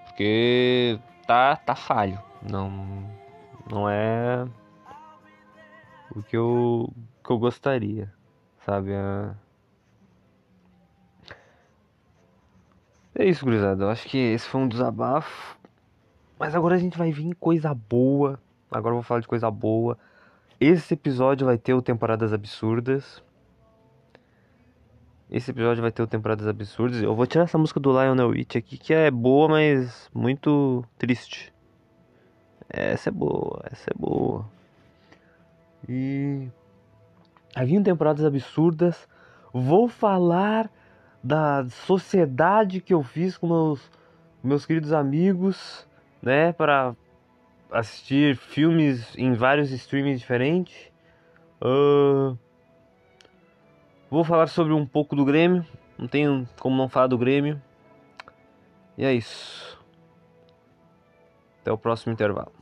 porque 0.07 0.99
tá 1.27 1.57
tá 1.57 1.75
falho. 1.75 2.19
Não 2.43 2.71
não 3.71 3.89
é 3.89 4.47
o 6.15 6.23
que 6.23 6.37
eu 6.37 6.93
que 7.25 7.31
eu 7.31 7.39
gostaria, 7.39 8.13
sabe? 8.65 8.95
A, 8.95 9.35
É 13.15 13.25
isso, 13.25 13.45
gurizada. 13.45 13.85
Eu 13.85 13.91
acho 13.91 14.07
que 14.07 14.17
esse 14.17 14.47
foi 14.47 14.61
um 14.61 14.69
desabafo. 14.69 15.59
Mas 16.39 16.55
agora 16.55 16.75
a 16.75 16.79
gente 16.79 16.97
vai 16.97 17.13
vir 17.13 17.27
em 17.27 17.33
coisa 17.33 17.75
boa. 17.75 18.41
Agora 18.71 18.93
eu 18.93 18.97
vou 18.97 19.03
falar 19.03 19.21
de 19.21 19.29
coisa 19.29 19.51
boa. 19.51 19.99
Esse 20.59 20.95
episódio 20.95 21.47
vai 21.47 21.59
ter 21.59 21.75
o 21.75 21.83
Temporadas 21.83 22.33
Absurdas. 22.33 23.23
Esse 25.31 25.51
episódio 25.51 25.83
vai 25.83 25.93
ter 25.93 26.03
o 26.03 26.07
Temporadas 26.07 26.47
Absurdas. 26.47 27.03
Eu 27.03 27.15
vou 27.15 27.27
tirar 27.27 27.45
essa 27.45 27.59
música 27.59 27.81
do 27.81 27.91
Lionel 27.91 28.31
Rich 28.31 28.59
aqui, 28.59 28.79
que 28.79 28.95
é 28.95 29.11
boa, 29.11 29.49
mas 29.49 30.11
muito 30.15 30.85
triste. 30.99 31.53
Essa 32.69 33.11
é 33.11 33.13
boa, 33.13 33.63
essa 33.71 33.91
é 33.91 33.95
boa. 33.99 34.47
E. 35.89 36.49
Vem 37.57 37.83
Temporadas 37.83 38.25
Absurdas. 38.25 39.09
Vou 39.53 39.89
falar 39.89 40.71
da 41.23 41.67
sociedade 41.69 42.81
que 42.81 42.93
eu 42.93 43.03
fiz 43.03 43.37
com 43.37 43.47
meus, 43.47 43.91
meus 44.43 44.67
queridos 44.67 44.93
amigos, 44.93 45.87
né, 46.21 46.53
para 46.53 46.97
assistir 47.71 48.37
filmes 48.37 49.17
em 49.17 49.35
vários 49.35 49.71
streamings 49.71 50.21
diferentes. 50.21 50.91
Uh, 51.61 52.37
vou 54.11 54.25
falar 54.25 54.49
sobre 54.49 54.73
um 54.73 54.85
pouco 54.85 55.15
do 55.15 55.25
Grêmio, 55.25 55.65
não 55.99 56.09
tenho 56.09 56.49
como 56.59 56.77
não 56.77 56.89
falar 56.89 57.07
do 57.07 57.19
Grêmio. 57.19 57.61
E 58.99 59.05
é 59.05 59.15
isso. 59.15 59.81
Até 61.61 61.73
o 61.73 61.79
próximo 61.79 62.13
intervalo. 62.13 62.62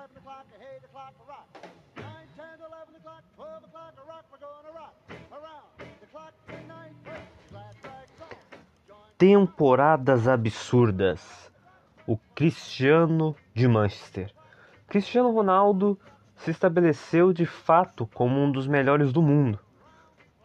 11 0.00 0.16
o'clock, 0.16 0.46
eight 0.60 0.82
o'clock, 0.86 1.12
rock. 1.28 1.46
9, 1.94 2.06
10, 2.34 2.46
11 2.64 2.96
o'clock, 2.96 3.22
12 3.36 3.64
o'clock, 3.64 3.92
rock. 4.08 4.24
We're 4.32 4.38
gonna 4.38 4.72
rock 4.72 4.94
around 5.30 5.68
the 6.00 6.06
clock. 6.06 6.32
Glad 7.50 7.74
on. 8.90 8.96
Temporadas 9.18 10.26
absurdas. 10.26 11.52
O 12.06 12.16
Cristiano 12.34 13.36
de 13.54 13.68
Manchester. 13.68 14.32
Cristiano 14.88 15.32
Ronaldo 15.32 15.98
se 16.34 16.50
estabeleceu 16.50 17.34
de 17.34 17.44
fato 17.44 18.06
como 18.14 18.40
um 18.40 18.50
dos 18.50 18.66
melhores 18.66 19.12
do 19.12 19.20
mundo 19.20 19.58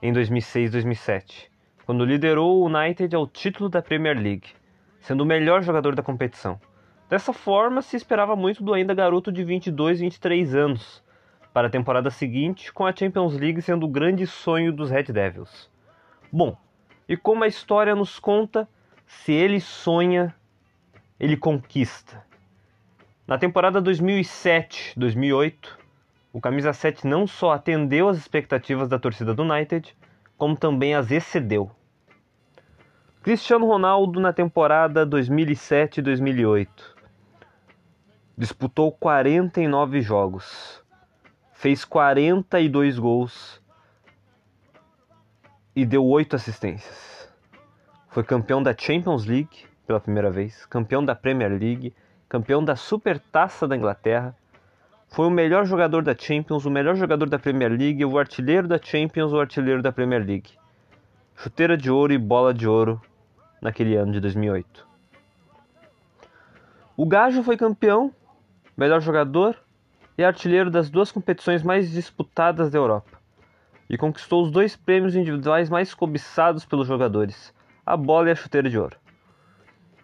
em 0.01 0.11
2006-2007, 0.11 1.49
quando 1.85 2.03
liderou 2.03 2.59
o 2.59 2.65
United 2.65 3.15
ao 3.15 3.25
título 3.25 3.69
da 3.69 3.81
Premier 3.81 4.17
League, 4.17 4.49
sendo 4.99 5.21
o 5.21 5.25
melhor 5.25 5.63
jogador 5.63 5.95
da 5.95 6.03
competição. 6.03 6.59
Dessa 7.07 7.31
forma, 7.31 7.83
se 7.83 7.95
esperava 7.95 8.35
muito 8.35 8.63
do 8.63 8.73
ainda 8.73 8.93
garoto 8.93 9.31
de 9.31 9.43
22, 9.43 9.99
23 9.99 10.55
anos 10.55 11.03
para 11.53 11.67
a 11.67 11.69
temporada 11.69 12.09
seguinte, 12.09 12.73
com 12.73 12.83
a 12.83 12.95
Champions 12.95 13.37
League 13.37 13.61
sendo 13.61 13.85
o 13.85 13.89
grande 13.89 14.25
sonho 14.25 14.73
dos 14.73 14.89
Red 14.89 15.03
Devils. 15.03 15.69
Bom, 16.31 16.57
e 17.07 17.15
como 17.15 17.43
a 17.43 17.47
história 17.47 17.95
nos 17.95 18.17
conta, 18.17 18.67
se 19.05 19.31
ele 19.31 19.61
sonha, 19.61 20.33
ele 21.19 21.37
conquista. 21.37 22.25
Na 23.27 23.37
temporada 23.37 23.79
2007-2008, 23.83 25.53
o 26.33 26.41
camisa 26.41 26.73
7 26.73 27.05
não 27.05 27.27
só 27.27 27.51
atendeu 27.51 28.09
às 28.09 28.17
expectativas 28.17 28.89
da 28.89 28.97
torcida 28.97 29.31
do 29.33 29.43
United, 29.43 29.95
como 30.37 30.57
também 30.57 30.95
as 30.95 31.11
excedeu. 31.11 31.69
Cristiano 33.21 33.67
Ronaldo 33.67 34.19
na 34.19 34.33
temporada 34.33 35.05
2007-2008 35.05 36.94
disputou 38.37 38.91
49 38.91 40.01
jogos, 40.01 40.83
fez 41.53 41.85
42 41.85 42.99
gols 42.99 43.61
e 45.75 45.85
deu 45.85 46.05
8 46.05 46.35
assistências. 46.35 47.33
Foi 48.09 48.23
campeão 48.23 48.61
da 48.61 48.75
Champions 48.77 49.25
League 49.25 49.65
pela 49.87 49.99
primeira 49.99 50.29
vez, 50.29 50.65
campeão 50.65 51.03
da 51.03 51.15
Premier 51.15 51.51
League, 51.51 51.93
campeão 52.27 52.63
da 52.63 52.75
Supertaça 52.75 53.67
da 53.67 53.75
Inglaterra. 53.75 54.35
Foi 55.07 55.27
o 55.27 55.31
melhor 55.31 55.65
jogador 55.65 56.03
da 56.03 56.15
Champions, 56.17 56.65
o 56.65 56.71
melhor 56.71 56.95
jogador 56.95 57.29
da 57.29 57.39
Premier 57.39 57.71
League, 57.71 58.03
o 58.03 58.17
artilheiro 58.17 58.67
da 58.67 58.79
Champions, 58.81 59.31
o 59.31 59.39
artilheiro 59.39 59.81
da 59.81 59.91
Premier 59.91 60.25
League. 60.25 60.51
Chuteira 61.35 61.77
de 61.77 61.91
ouro 61.91 62.11
e 62.11 62.17
bola 62.17 62.53
de 62.53 62.67
ouro 62.67 63.01
naquele 63.61 63.95
ano 63.95 64.11
de 64.11 64.19
2008. 64.19 64.87
O 66.97 67.05
Gajo 67.05 67.43
foi 67.43 67.57
campeão, 67.57 68.13
melhor 68.77 69.01
jogador 69.01 69.55
e 70.17 70.23
artilheiro 70.23 70.69
das 70.69 70.89
duas 70.89 71.11
competições 71.11 71.63
mais 71.63 71.91
disputadas 71.91 72.69
da 72.69 72.77
Europa 72.77 73.19
e 73.89 73.97
conquistou 73.97 74.43
os 74.43 74.51
dois 74.51 74.75
prêmios 74.75 75.15
individuais 75.15 75.69
mais 75.69 75.93
cobiçados 75.93 76.65
pelos 76.65 76.87
jogadores, 76.87 77.53
a 77.85 77.95
bola 77.95 78.29
e 78.29 78.31
a 78.31 78.35
chuteira 78.35 78.69
de 78.69 78.77
ouro. 78.77 78.97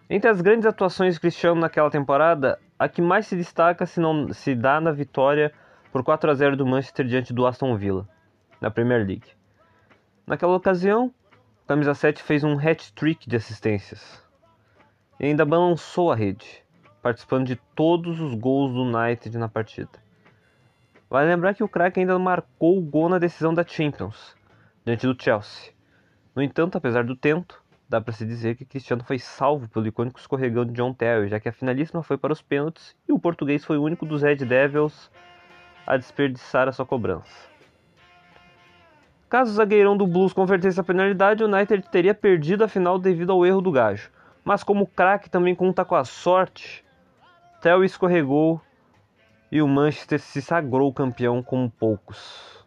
Entre 0.08 0.30
as 0.30 0.40
grandes 0.40 0.66
atuações 0.66 1.14
de 1.14 1.20
Cristiano 1.20 1.60
naquela 1.60 1.90
temporada, 1.90 2.58
a 2.78 2.88
que 2.88 3.02
mais 3.02 3.26
se 3.26 3.36
destaca 3.36 3.86
se, 3.86 3.98
não, 3.98 4.32
se 4.32 4.54
dá 4.54 4.80
na 4.80 4.92
vitória 4.92 5.52
por 5.90 6.04
4 6.04 6.30
a 6.30 6.34
0 6.34 6.56
do 6.56 6.66
Manchester 6.66 7.06
diante 7.06 7.32
do 7.32 7.46
Aston 7.46 7.76
Villa, 7.76 8.08
na 8.60 8.70
Premier 8.70 9.06
League. 9.06 9.26
Naquela 10.26 10.54
ocasião, 10.54 11.12
o 11.64 11.66
camisa 11.66 11.94
7 11.94 12.22
fez 12.22 12.44
um 12.44 12.58
hat-trick 12.58 13.28
de 13.28 13.36
assistências 13.36 14.22
e 15.18 15.26
ainda 15.26 15.44
balançou 15.44 16.10
a 16.10 16.16
rede, 16.16 16.64
participando 17.02 17.46
de 17.46 17.56
todos 17.74 18.20
os 18.20 18.34
gols 18.34 18.72
do 18.72 18.82
United 18.82 19.36
na 19.36 19.48
partida. 19.48 19.90
Vale 21.10 21.28
lembrar 21.28 21.52
que 21.52 21.64
o 21.64 21.68
craque 21.68 22.00
ainda 22.00 22.18
marcou 22.18 22.78
o 22.78 22.80
gol 22.80 23.08
na 23.08 23.18
decisão 23.18 23.52
da 23.52 23.66
Champions, 23.66 24.34
diante 24.84 25.06
do 25.06 25.20
Chelsea. 25.20 25.72
No 26.34 26.42
entanto, 26.42 26.78
apesar 26.78 27.04
do 27.04 27.14
tento, 27.14 27.62
dá 27.86 28.00
para 28.00 28.14
se 28.14 28.24
dizer 28.24 28.54
que 28.54 28.64
Cristiano 28.64 29.04
foi 29.04 29.18
salvo 29.18 29.68
pelo 29.68 29.86
icônico 29.86 30.18
escorregão 30.18 30.64
de 30.64 30.72
John 30.72 30.94
Terry, 30.94 31.28
já 31.28 31.38
que 31.38 31.48
a 31.48 31.52
finalíssima 31.52 32.02
foi 32.02 32.16
para 32.16 32.32
os 32.32 32.40
pênaltis 32.40 32.96
e 33.06 33.12
o 33.12 33.18
português 33.18 33.64
foi 33.64 33.76
o 33.76 33.82
único 33.82 34.06
dos 34.06 34.22
Red 34.22 34.36
Devils 34.36 35.10
a 35.86 35.96
desperdiçar 35.96 36.68
a 36.68 36.72
sua 36.72 36.86
cobrança. 36.86 37.50
Caso 39.28 39.50
o 39.50 39.54
zagueirão 39.54 39.96
do 39.96 40.06
Blues 40.06 40.32
convertesse 40.32 40.78
a 40.78 40.84
penalidade, 40.84 41.42
o 41.42 41.46
United 41.46 41.88
teria 41.90 42.14
perdido 42.14 42.64
a 42.64 42.68
final 42.68 42.98
devido 42.98 43.32
ao 43.32 43.44
erro 43.44 43.60
do 43.60 43.72
gajo. 43.72 44.10
Mas 44.44 44.62
como 44.62 44.84
o 44.84 44.86
craque 44.86 45.30
também 45.30 45.54
conta 45.54 45.84
com 45.84 45.94
a 45.94 46.04
sorte, 46.04 46.84
Terry 47.62 47.86
escorregou 47.86 48.60
e 49.50 49.62
o 49.62 49.68
Manchester 49.68 50.18
se 50.18 50.42
sagrou 50.42 50.92
campeão 50.92 51.40
como 51.40 51.70
poucos. 51.70 52.66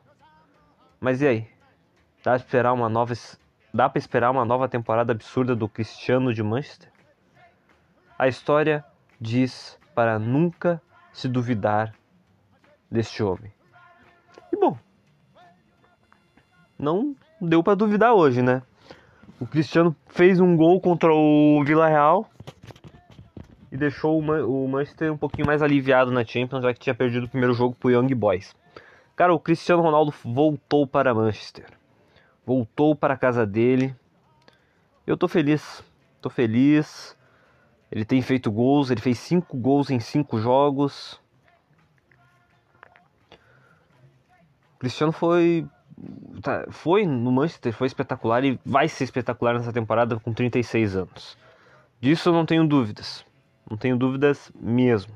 Mas 1.01 1.21
e 1.21 1.27
aí? 1.27 1.47
Dá 2.23 2.31
pra 2.31 2.35
esperar 2.37 2.71
uma 2.71 2.87
nova 2.87 3.13
dá 3.73 3.89
para 3.89 3.99
esperar 3.99 4.31
uma 4.31 4.45
nova 4.45 4.69
temporada 4.69 5.11
absurda 5.11 5.53
do 5.53 5.67
Cristiano 5.67 6.33
de 6.33 6.41
Manchester? 6.41 6.89
A 8.17 8.29
história 8.29 8.85
diz 9.19 9.77
para 9.93 10.17
nunca 10.17 10.81
se 11.11 11.27
duvidar 11.27 11.93
deste 12.89 13.21
homem. 13.21 13.51
E 14.49 14.55
bom, 14.55 14.77
não 16.79 17.13
deu 17.41 17.61
para 17.61 17.75
duvidar 17.75 18.13
hoje, 18.13 18.41
né? 18.41 18.63
O 19.41 19.45
Cristiano 19.45 19.93
fez 20.07 20.39
um 20.39 20.55
gol 20.55 20.79
contra 20.79 21.13
o 21.13 21.61
Villarreal 21.65 22.29
e 23.75 23.77
deixou 23.77 24.17
o 24.19 24.67
Manchester 24.67 25.11
um 25.11 25.17
pouquinho 25.17 25.45
mais 25.45 25.61
aliviado 25.61 26.09
na 26.09 26.23
Champions, 26.23 26.63
já 26.63 26.73
que 26.73 26.79
tinha 26.79 26.95
perdido 26.95 27.25
o 27.25 27.29
primeiro 27.29 27.53
jogo 27.53 27.75
pro 27.75 27.91
Young 27.91 28.07
Boys. 28.15 28.55
Cara, 29.15 29.33
o 29.33 29.39
Cristiano 29.39 29.81
Ronaldo 29.81 30.13
voltou 30.23 30.87
para 30.87 31.13
Manchester. 31.13 31.65
Voltou 32.45 32.95
para 32.95 33.13
a 33.13 33.17
casa 33.17 33.45
dele. 33.45 33.93
Eu 35.05 35.17
tô 35.17 35.27
feliz. 35.27 35.83
Tô 36.21 36.29
feliz. 36.29 37.17
Ele 37.91 38.05
tem 38.05 38.21
feito 38.21 38.51
gols, 38.51 38.89
ele 38.89 39.01
fez 39.01 39.19
cinco 39.19 39.57
gols 39.57 39.89
em 39.89 39.99
cinco 39.99 40.39
jogos. 40.39 41.19
O 44.75 44.79
Cristiano 44.79 45.11
foi 45.11 45.67
tá, 46.41 46.65
foi 46.69 47.05
no 47.05 47.31
Manchester, 47.31 47.73
foi 47.73 47.87
espetacular 47.87 48.43
e 48.43 48.59
vai 48.65 48.87
ser 48.87 49.03
espetacular 49.03 49.53
nessa 49.53 49.71
temporada 49.71 50.19
com 50.19 50.33
36 50.33 50.95
anos. 50.95 51.37
Disso 52.01 52.29
eu 52.29 52.33
não 52.33 52.45
tenho 52.45 52.67
dúvidas. 52.67 53.25
Não 53.69 53.77
tenho 53.77 53.97
dúvidas 53.97 54.51
mesmo. 54.59 55.13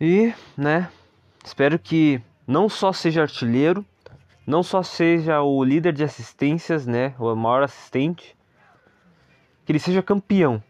E, 0.00 0.34
né, 0.56 0.90
espero 1.44 1.78
que 1.78 2.20
não 2.46 2.68
só 2.68 2.92
seja 2.92 3.22
artilheiro, 3.22 3.84
não 4.46 4.62
só 4.62 4.82
seja 4.82 5.40
o 5.40 5.62
líder 5.62 5.92
de 5.92 6.04
assistências, 6.04 6.86
né, 6.86 7.14
o 7.18 7.34
maior 7.34 7.62
assistente, 7.62 8.36
que 9.64 9.72
ele 9.72 9.78
seja 9.78 10.02
campeão. 10.02 10.62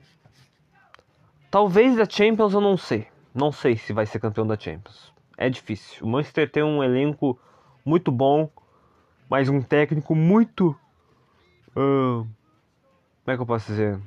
Talvez 1.51 1.97
da 1.97 2.09
Champions 2.09 2.53
eu 2.53 2.61
não 2.61 2.77
sei. 2.77 3.09
Não 3.35 3.51
sei 3.51 3.77
se 3.77 3.93
vai 3.93 4.07
ser 4.07 4.21
campeão 4.21 4.47
da 4.47 4.59
Champions. 4.59 5.13
É 5.37 5.49
difícil. 5.49 6.05
O 6.05 6.09
Manchester 6.09 6.51
tem 6.51 6.63
um 6.63 6.83
elenco 6.83 7.39
muito 7.85 8.13
bom, 8.13 8.49
mas 9.29 9.49
um 9.49 9.61
técnico 9.61 10.15
muito 10.15 10.71
uh, 11.71 12.27
Como 13.25 13.29
é 13.29 13.37
que 13.37 13.43
eu 13.43 13.47
posso 13.47 13.67
dizer? 13.67 14.01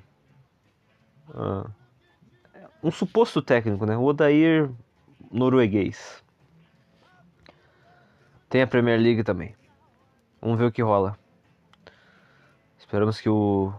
Ah, 1.33 1.69
um 2.83 2.91
suposto 2.91 3.41
técnico, 3.41 3.85
né? 3.85 3.97
O 3.97 4.03
Odair 4.03 4.69
norueguês. 5.31 6.23
Tem 8.49 8.61
a 8.61 8.67
Premier 8.67 8.99
League 8.99 9.23
também. 9.23 9.55
Vamos 10.41 10.57
ver 10.57 10.65
o 10.65 10.71
que 10.71 10.81
rola. 10.81 11.17
Esperamos 12.77 13.19
que 13.19 13.27
o 13.27 13.73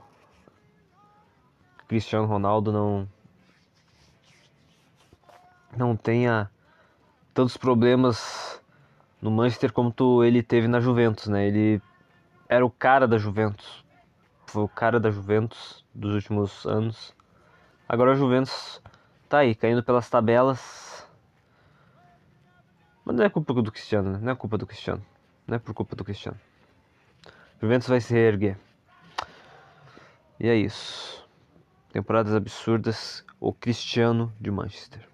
Cristiano 1.87 2.27
Ronaldo 2.27 2.71
não 2.71 3.09
não 5.77 5.97
tenha 5.97 6.51
tantos 7.33 7.57
problemas 7.57 8.61
no 9.23 9.31
Manchester 9.31 9.73
como 9.73 10.25
ele 10.25 10.43
teve 10.43 10.69
na 10.69 10.81
Juventus, 10.81 11.29
né? 11.29 11.47
Ele 11.47 11.81
era 12.49 12.65
o 12.67 12.71
cara 12.71 13.07
da 13.07 13.17
Juventus. 13.17 13.85
Foi 14.47 14.63
o 14.63 14.69
cara 14.69 14.99
da 14.99 15.11
Juventus 15.11 15.85
dos 15.95 16.15
últimos 16.15 16.67
anos. 16.67 17.15
Agora 17.89 18.13
a 18.13 18.15
Juventus 18.15 18.83
tá 19.31 19.39
aí, 19.39 19.55
caindo 19.55 19.83
pelas 19.83 20.11
tabelas. 20.11 21.09
Mas 23.03 23.17
não 23.17 23.25
é 23.25 23.31
culpa 23.31 23.55
do 23.55 23.73
Cristiano, 23.73 24.13
né? 24.13 24.19
Não 24.21 24.33
é 24.33 24.37
culpa 24.37 24.59
do 24.59 24.67
Cristiano. 24.67 25.03
Não 25.47 25.57
é 25.57 25.59
por 25.59 25.73
culpa 25.73 25.97
do 25.97 26.05
Cristiano. 26.05 26.39
Juventus 27.63 27.89
vai 27.89 28.03
se 28.03 28.13
reerguer. 28.13 28.59
E 30.39 30.47
é 30.47 30.55
isso. 30.55 31.27
Temporadas 31.91 32.35
absurdas. 32.35 33.25
O 33.41 33.55
Cristiano 33.55 34.31
de 34.39 34.51
Manchester. 34.51 35.09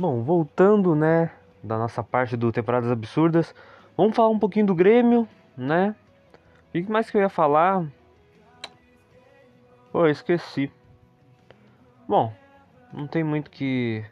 Bom, 0.00 0.22
voltando, 0.22 0.94
né, 0.94 1.30
da 1.62 1.76
nossa 1.76 2.02
parte 2.02 2.34
do 2.34 2.50
Temporadas 2.50 2.90
Absurdas, 2.90 3.54
vamos 3.94 4.16
falar 4.16 4.30
um 4.30 4.38
pouquinho 4.38 4.64
do 4.64 4.74
Grêmio, 4.74 5.28
né? 5.54 5.94
O 6.68 6.72
que 6.72 6.90
mais 6.90 7.10
que 7.10 7.18
eu 7.18 7.20
ia 7.20 7.28
falar? 7.28 7.84
Pô, 9.92 10.06
esqueci. 10.06 10.72
Bom, 12.08 12.32
não 12.94 13.06
tem 13.06 13.22
muito 13.22 13.50
que 13.50 14.02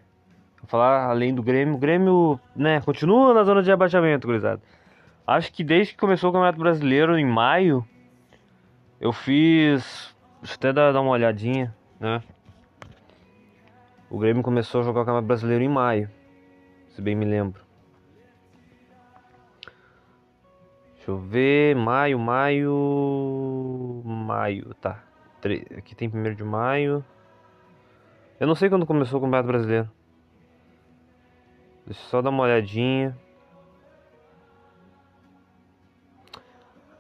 falar 0.66 1.07
além 1.07 1.35
do 1.35 1.42
Grêmio. 1.42 1.77
O 1.77 1.79
Grêmio, 1.79 2.38
né, 2.55 2.83
continua 2.83 3.33
na 3.33 3.42
zona 3.42 3.62
de 3.62 3.72
abaixamento, 3.72 4.27
gurizada. 4.27 4.61
Acho 5.27 5.51
que 5.51 5.64
desde 5.64 5.94
que 5.94 5.98
começou 5.98 6.29
o 6.29 6.33
Campeonato 6.35 6.59
Brasileiro 6.59 7.18
em 7.18 7.24
maio, 7.24 7.83
eu 9.01 9.11
fiz. 9.11 10.14
Deixa 10.42 10.53
eu 10.53 10.70
até 10.70 10.92
dar 10.92 11.01
uma 11.01 11.12
olhadinha, 11.12 11.74
né? 11.98 12.22
O 14.11 14.18
Grêmio 14.18 14.42
começou 14.42 14.81
a 14.81 14.85
jogar 14.85 15.03
o 15.03 15.05
Campeonato 15.05 15.27
Brasileiro 15.27 15.62
em 15.62 15.68
maio, 15.68 16.11
se 16.88 17.03
bem 17.03 17.14
me 17.14 17.27
lembro. 17.27 17.62
Deixa 20.94 21.11
eu 21.11 21.18
ver, 21.18 21.77
maio, 21.77 22.18
maio, 22.18 24.03
maio, 24.05 24.75
tá. 24.75 25.03
Aqui 25.77 25.94
tem 25.94 26.09
primeiro 26.09 26.37
de 26.37 26.44
maio. 26.44 27.05
Eu 28.40 28.47
não 28.47 28.55
sei 28.55 28.68
quando 28.68 28.87
começou 28.87 29.18
o 29.18 29.23
Campeonato 29.23 29.47
Brasileiro. 29.47 29.90
Deixa 31.87 32.01
eu 32.03 32.09
só 32.09 32.23
dar 32.23 32.31
uma 32.31 32.42
olhadinha. 32.42 33.16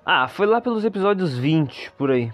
Ah, 0.04 0.26
foi 0.26 0.46
lá 0.46 0.60
pelos 0.60 0.84
episódios 0.84 1.36
20, 1.36 1.92
por 1.92 2.10
aí. 2.10 2.32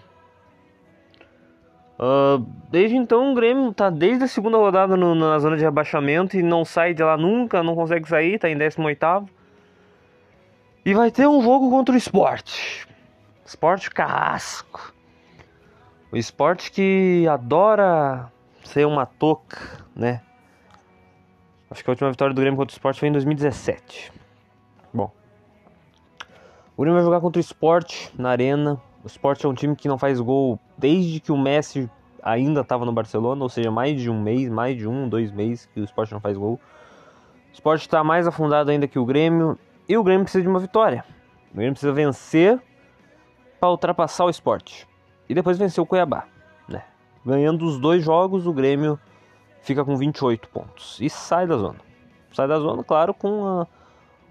Ah, 1.98 2.40
desde 2.70 2.96
então 2.96 3.32
o 3.32 3.34
Grêmio 3.34 3.72
tá 3.72 3.88
desde 3.90 4.24
a 4.24 4.28
segunda 4.28 4.56
rodada 4.58 4.96
no- 4.96 5.14
na 5.14 5.38
zona 5.38 5.56
de 5.56 5.62
rebaixamento 5.62 6.36
e 6.36 6.42
não 6.42 6.64
sai 6.64 6.92
de 6.94 7.02
lá 7.02 7.16
nunca, 7.16 7.62
não 7.62 7.74
consegue 7.74 8.08
sair, 8.08 8.38
tá 8.38 8.48
em 8.48 8.56
18º. 8.56 9.28
E 10.84 10.92
vai 10.92 11.10
ter 11.10 11.26
um 11.26 11.40
jogo 11.42 11.70
contra 11.70 11.94
o 11.94 11.98
Sport. 11.98 12.86
Sport 13.46 13.88
Carrasco. 13.90 14.92
O 16.12 16.16
Sport 16.16 16.70
que 16.70 17.26
adora 17.28 18.30
ser 18.64 18.86
uma 18.86 19.06
toca, 19.06 19.58
né? 19.96 20.20
Acho 21.70 21.82
que 21.82 21.90
a 21.90 21.92
última 21.92 22.10
vitória 22.10 22.34
do 22.34 22.40
Grêmio 22.40 22.56
contra 22.56 22.72
o 22.72 22.76
Sport 22.76 22.98
foi 22.98 23.08
em 23.08 23.12
2017. 23.12 24.12
Bom. 24.92 25.10
O 26.76 26.82
Grêmio 26.82 26.94
vai 26.96 27.04
jogar 27.04 27.20
contra 27.20 27.38
o 27.38 27.40
Sport 27.40 28.10
na 28.18 28.30
Arena. 28.30 28.80
O 29.04 29.06
Sport 29.06 29.44
é 29.44 29.48
um 29.48 29.54
time 29.54 29.76
que 29.76 29.86
não 29.86 29.98
faz 29.98 30.18
gol 30.18 30.58
desde 30.78 31.20
que 31.20 31.30
o 31.30 31.36
Messi 31.36 31.90
ainda 32.22 32.62
estava 32.62 32.86
no 32.86 32.92
Barcelona, 32.92 33.42
ou 33.42 33.48
seja, 33.50 33.70
mais 33.70 34.00
de 34.00 34.08
um 34.10 34.18
mês, 34.20 34.48
mais 34.48 34.76
de 34.78 34.88
um, 34.88 35.06
dois 35.08 35.30
meses 35.30 35.66
que 35.66 35.80
o 35.80 35.84
Sport 35.84 36.10
não 36.12 36.20
faz 36.20 36.36
gol. 36.38 36.54
O 36.54 37.52
Sport 37.52 37.82
está 37.82 38.02
mais 38.02 38.26
afundado 38.26 38.70
ainda 38.70 38.88
que 38.88 38.98
o 38.98 39.04
Grêmio 39.04 39.58
e 39.88 39.96
o 39.96 40.02
Grêmio 40.02 40.24
precisa 40.24 40.42
de 40.42 40.48
uma 40.48 40.58
vitória. 40.58 41.04
O 41.52 41.56
Grêmio 41.56 41.72
precisa 41.74 41.92
vencer 41.92 42.60
para 43.60 43.70
ultrapassar 43.70 44.24
o 44.24 44.30
Sport 44.30 44.84
e 45.28 45.34
depois 45.34 45.58
vencer 45.58 45.82
o 45.82 45.86
Cuiabá, 45.86 46.24
né? 46.66 46.82
Ganhando 47.24 47.64
os 47.66 47.78
dois 47.78 48.02
jogos, 48.02 48.46
o 48.46 48.52
Grêmio 48.54 48.98
fica 49.60 49.84
com 49.84 49.96
28 49.96 50.48
pontos 50.48 50.98
e 51.00 51.10
sai 51.10 51.46
da 51.46 51.56
zona. 51.58 51.78
Sai 52.32 52.48
da 52.48 52.58
zona, 52.58 52.82
claro, 52.82 53.12
com 53.14 53.46
a- 53.46 53.66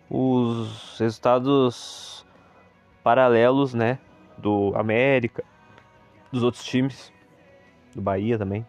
os 0.10 0.98
resultados 1.00 2.26
paralelos, 3.04 3.74
né? 3.74 4.00
Do 4.38 4.74
América, 4.76 5.44
dos 6.32 6.44
outros 6.44 6.64
times, 6.64 7.12
do 7.96 8.02
Bahia 8.02 8.38
também. 8.38 8.66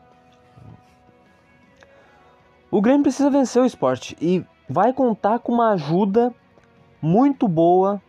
O 2.70 2.82
Grêmio 2.82 3.02
precisa 3.02 3.30
vencer 3.30 3.62
o 3.62 3.66
esporte 3.66 4.16
e 4.20 4.44
vai 4.68 4.92
contar 4.92 5.38
com 5.38 5.52
uma 5.52 5.70
ajuda 5.70 6.34
muito 7.00 7.46
boa, 7.46 8.02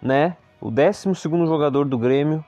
né? 0.00 0.36
O 0.60 0.70
12 0.70 1.12
jogador 1.46 1.84
do 1.84 1.98
Grêmio, 1.98 2.44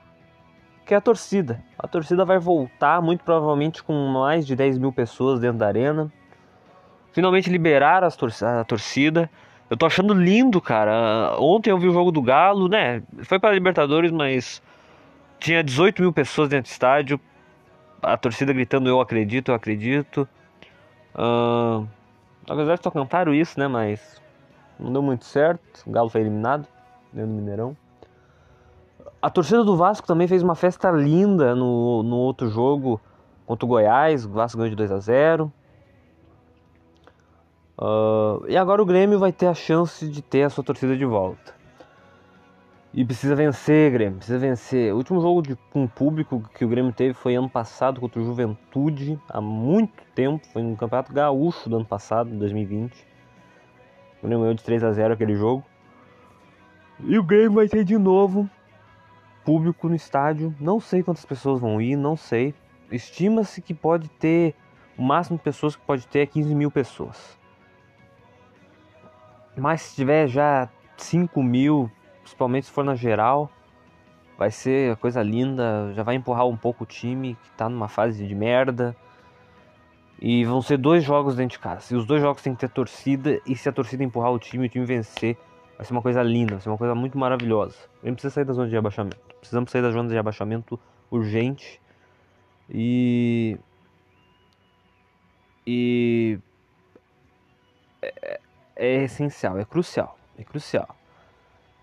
que 0.85 0.93
é 0.93 0.97
a 0.97 1.01
torcida. 1.01 1.63
A 1.77 1.87
torcida 1.87 2.23
vai 2.23 2.39
voltar, 2.39 3.01
muito 3.01 3.23
provavelmente 3.23 3.83
com 3.83 3.93
mais 4.07 4.47
de 4.47 4.55
10 4.55 4.77
mil 4.77 4.91
pessoas 4.91 5.39
dentro 5.39 5.57
da 5.57 5.67
arena. 5.67 6.11
Finalmente 7.11 7.49
tor 8.17 8.31
a 8.41 8.63
torcida. 8.63 9.29
Eu 9.69 9.75
tô 9.75 9.85
achando 9.85 10.13
lindo, 10.13 10.61
cara. 10.61 11.35
Ontem 11.39 11.71
eu 11.71 11.79
vi 11.79 11.87
o 11.87 11.93
jogo 11.93 12.11
do 12.11 12.21
Galo, 12.21 12.67
né? 12.67 13.01
Foi 13.23 13.39
para 13.39 13.53
Libertadores, 13.53 14.11
mas 14.11 14.61
tinha 15.39 15.63
18 15.63 16.01
mil 16.01 16.13
pessoas 16.13 16.49
dentro 16.49 16.69
do 16.69 16.71
estádio. 16.71 17.19
A 18.01 18.15
torcida 18.15 18.53
gritando: 18.53 18.87
Eu 18.87 19.01
acredito, 19.01 19.49
eu 19.49 19.55
acredito. 19.55 20.27
Ah, 21.15 21.83
na 22.47 22.55
verdade, 22.55 22.81
só 22.83 22.91
cantaram 22.91 23.33
isso, 23.33 23.59
né? 23.59 23.67
Mas 23.67 24.21
não 24.79 24.93
deu 24.93 25.01
muito 25.01 25.25
certo. 25.25 25.83
O 25.85 25.91
Galo 25.91 26.09
foi 26.09 26.21
eliminado 26.21 26.67
dentro 27.11 27.31
do 27.31 27.35
Mineirão. 27.35 27.75
A 29.19 29.29
torcida 29.31 29.63
do 29.63 29.75
Vasco 29.75 30.05
também 30.05 30.27
fez 30.27 30.43
uma 30.43 30.53
festa 30.53 30.91
linda 30.91 31.55
no, 31.55 32.03
no 32.03 32.17
outro 32.17 32.47
jogo 32.49 33.01
contra 33.47 33.65
o 33.65 33.69
Goiás. 33.69 34.25
O 34.25 34.29
Vasco 34.29 34.59
ganhou 34.59 34.69
de 34.69 34.75
2 34.75 34.91
a 34.91 34.99
0 34.99 35.51
Ah, 37.77 38.39
e 38.47 38.57
agora 38.57 38.81
o 38.81 38.85
Grêmio 38.85 39.19
vai 39.19 39.31
ter 39.31 39.47
a 39.47 39.53
chance 39.53 40.07
de 40.07 40.21
ter 40.21 40.43
a 40.43 40.49
sua 40.49 40.63
torcida 40.63 40.95
de 40.95 41.05
volta. 41.05 41.53
E 42.93 43.03
precisa 43.03 43.35
vencer, 43.35 43.91
Grêmio, 43.91 44.17
precisa 44.17 44.39
vencer. 44.39 44.93
O 44.93 44.97
último 44.97 45.19
jogo 45.19 45.41
de, 45.41 45.57
com 45.69 45.85
público 45.85 46.41
que 46.55 46.63
o 46.63 46.67
Grêmio 46.69 46.93
teve 46.93 47.13
foi 47.13 47.35
ano 47.35 47.49
passado 47.49 47.99
contra 47.99 48.21
o 48.21 48.23
Juventude, 48.23 49.19
há 49.27 49.41
muito 49.41 50.01
tempo. 50.15 50.45
Foi 50.53 50.63
no 50.63 50.77
Campeonato 50.77 51.11
Gaúcho 51.11 51.69
do 51.69 51.75
ano 51.75 51.85
passado, 51.85 52.29
2020. 52.29 52.93
O 54.23 54.27
Grêmio 54.27 54.39
ganhou 54.43 54.53
de 54.53 54.63
3 54.63 54.83
a 54.85 54.91
0 54.93 55.13
aquele 55.13 55.35
jogo. 55.35 55.65
E 57.01 57.19
o 57.19 57.23
Grêmio 57.23 57.51
vai 57.51 57.67
ter 57.67 57.83
de 57.83 57.97
novo 57.97 58.49
público 59.43 59.89
no 59.89 59.95
estádio. 59.95 60.55
Não 60.57 60.79
sei 60.79 61.03
quantas 61.03 61.25
pessoas 61.25 61.59
vão 61.59 61.81
ir, 61.81 61.97
não 61.97 62.15
sei. 62.15 62.55
Estima-se 62.89 63.61
que 63.61 63.73
pode 63.73 64.07
ter. 64.07 64.55
O 64.97 65.03
máximo 65.03 65.37
de 65.37 65.43
pessoas 65.43 65.75
que 65.75 65.85
pode 65.85 66.07
ter 66.07 66.19
é 66.19 66.25
15 66.25 66.55
mil 66.55 66.71
pessoas. 66.71 67.37
Mas 69.57 69.81
se 69.81 69.95
tiver 69.95 70.27
já 70.27 70.69
5 70.97 71.41
mil, 71.41 71.91
principalmente 72.21 72.65
se 72.65 72.71
for 72.71 72.83
na 72.83 72.95
geral, 72.95 73.49
vai 74.37 74.51
ser 74.51 74.95
coisa 74.97 75.21
linda. 75.21 75.91
Já 75.93 76.03
vai 76.03 76.15
empurrar 76.15 76.47
um 76.47 76.57
pouco 76.57 76.83
o 76.83 76.87
time 76.87 77.37
que 77.43 77.51
tá 77.51 77.69
numa 77.69 77.87
fase 77.87 78.25
de 78.27 78.35
merda. 78.35 78.95
E 80.21 80.45
vão 80.45 80.61
ser 80.61 80.77
dois 80.77 81.03
jogos 81.03 81.35
dentro 81.35 81.57
de 81.57 81.59
casa. 81.59 81.93
E 81.93 81.97
os 81.97 82.05
dois 82.05 82.21
jogos 82.21 82.41
tem 82.41 82.53
que 82.53 82.59
ter 82.59 82.69
torcida. 82.69 83.41
E 83.45 83.55
se 83.55 83.67
a 83.67 83.71
torcida 83.71 84.03
empurrar 84.03 84.31
o 84.31 84.39
time, 84.39 84.65
o 84.65 84.69
time 84.69 84.85
vencer, 84.85 85.37
Vai 85.77 85.85
ser 85.85 85.91
uma 85.91 86.01
coisa 86.01 86.23
linda, 86.23 86.53
vai 86.53 86.61
ser 86.61 86.69
uma 86.69 86.77
coisa 86.77 86.95
muito 86.95 87.17
maravilhosa. 87.17 87.77
A 88.01 88.07
gente 88.07 88.15
precisa 88.15 88.33
sair 88.33 88.45
da 88.45 88.53
zona 88.53 88.69
de 88.69 88.75
rebaixamento. 88.75 89.17
Precisamos 89.39 89.71
sair 89.71 89.81
da 89.81 89.91
zona 89.91 90.07
de 90.07 90.15
rebaixamento 90.15 90.79
urgente. 91.11 91.81
E. 92.69 93.57
E. 95.67 96.39
É, 98.01 98.39
é 98.75 99.03
essencial, 99.03 99.57
é 99.57 99.65
crucial. 99.65 100.17
É 100.37 100.43
crucial. 100.43 100.95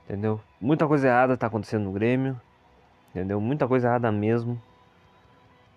Entendeu? 0.04 0.40
Muita 0.60 0.86
coisa 0.86 1.08
errada 1.08 1.36
tá 1.36 1.46
acontecendo 1.46 1.84
no 1.84 1.92
Grêmio. 1.92 2.38
Entendeu? 3.10 3.40
Muita 3.40 3.66
coisa 3.66 3.88
errada 3.88 4.12
mesmo. 4.12 4.60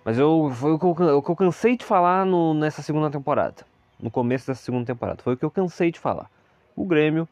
Mas 0.04 0.20
eu, 0.20 0.52
foi 0.54 0.74
o 0.74 0.80
que 0.80 0.86
eu, 0.86 1.18
o 1.18 1.22
que 1.22 1.32
eu 1.32 1.36
cansei 1.36 1.78
de 1.78 1.86
falar 1.86 2.26
no, 2.26 2.54
nessa 2.54 2.82
segunda 2.82 3.10
temporada. 3.10 3.66
No 4.00 4.12
começo 4.12 4.46
dessa 4.48 4.62
segunda 4.62 4.86
temporada. 4.86 5.24
Foi 5.24 5.34
o 5.34 5.38
que 5.38 5.46
eu 5.46 5.52
cansei 5.52 5.92
de 5.92 6.00
falar. 6.00 6.30
O 6.76 6.86
Grêmio 6.86 7.28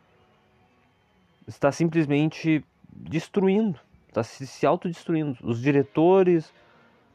está 1.48 1.72
simplesmente 1.72 2.64
destruindo. 2.90 3.80
Está 4.08 4.24
se, 4.24 4.48
se 4.48 4.66
autodestruindo. 4.66 5.38
Os 5.44 5.62
diretores 5.62 6.54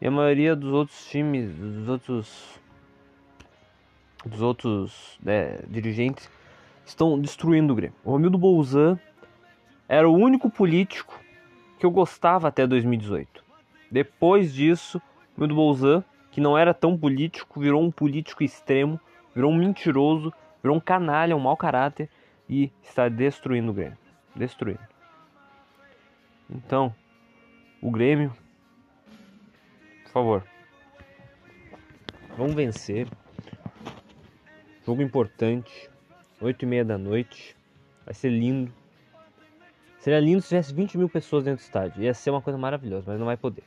e 0.00 0.06
a 0.06 0.10
maioria 0.10 0.54
dos 0.54 0.72
outros 0.72 1.06
times, 1.06 1.54
dos 1.54 1.88
outros. 1.88 2.60
Dos 4.24 4.42
outros 4.42 5.18
né, 5.22 5.60
dirigentes 5.68 6.28
estão 6.88 7.18
destruindo 7.20 7.72
o 7.72 7.76
Grêmio. 7.76 7.96
O 8.04 8.10
Romildo 8.10 8.38
Bolzan 8.38 8.98
era 9.88 10.08
o 10.08 10.14
único 10.14 10.50
político 10.50 11.18
que 11.78 11.86
eu 11.86 11.90
gostava 11.90 12.48
até 12.48 12.66
2018. 12.66 13.44
Depois 13.90 14.52
disso, 14.52 14.98
o 14.98 15.40
Romildo 15.40 15.54
Bolzan, 15.54 16.04
que 16.30 16.40
não 16.40 16.56
era 16.56 16.74
tão 16.74 16.96
político, 16.96 17.60
virou 17.60 17.82
um 17.82 17.90
político 17.90 18.42
extremo, 18.42 19.00
virou 19.34 19.52
um 19.52 19.56
mentiroso, 19.56 20.32
virou 20.62 20.76
um 20.76 20.80
canalha, 20.80 21.36
um 21.36 21.40
mau 21.40 21.56
caráter 21.56 22.08
e 22.48 22.72
está 22.82 23.08
destruindo 23.08 23.70
o 23.70 23.74
Grêmio. 23.74 23.98
Destruindo. 24.34 24.80
Então, 26.50 26.94
o 27.82 27.90
Grêmio, 27.90 28.32
por 30.04 30.12
favor, 30.12 30.44
vamos 32.36 32.54
vencer. 32.54 33.06
Jogo 34.84 35.02
importante, 35.02 35.90
8 36.40 36.62
e 36.62 36.66
meia 36.66 36.84
da 36.84 36.96
noite, 36.96 37.56
vai 38.04 38.14
ser 38.14 38.30
lindo. 38.30 38.72
Seria 39.98 40.20
lindo 40.20 40.40
se 40.40 40.48
tivesse 40.48 40.72
20 40.72 40.96
mil 40.96 41.08
pessoas 41.08 41.44
dentro 41.44 41.62
do 41.62 41.66
estádio, 41.66 42.02
ia 42.02 42.14
ser 42.14 42.30
uma 42.30 42.40
coisa 42.40 42.58
maravilhosa, 42.58 43.10
mas 43.10 43.18
não 43.18 43.26
vai 43.26 43.36
poder. 43.36 43.64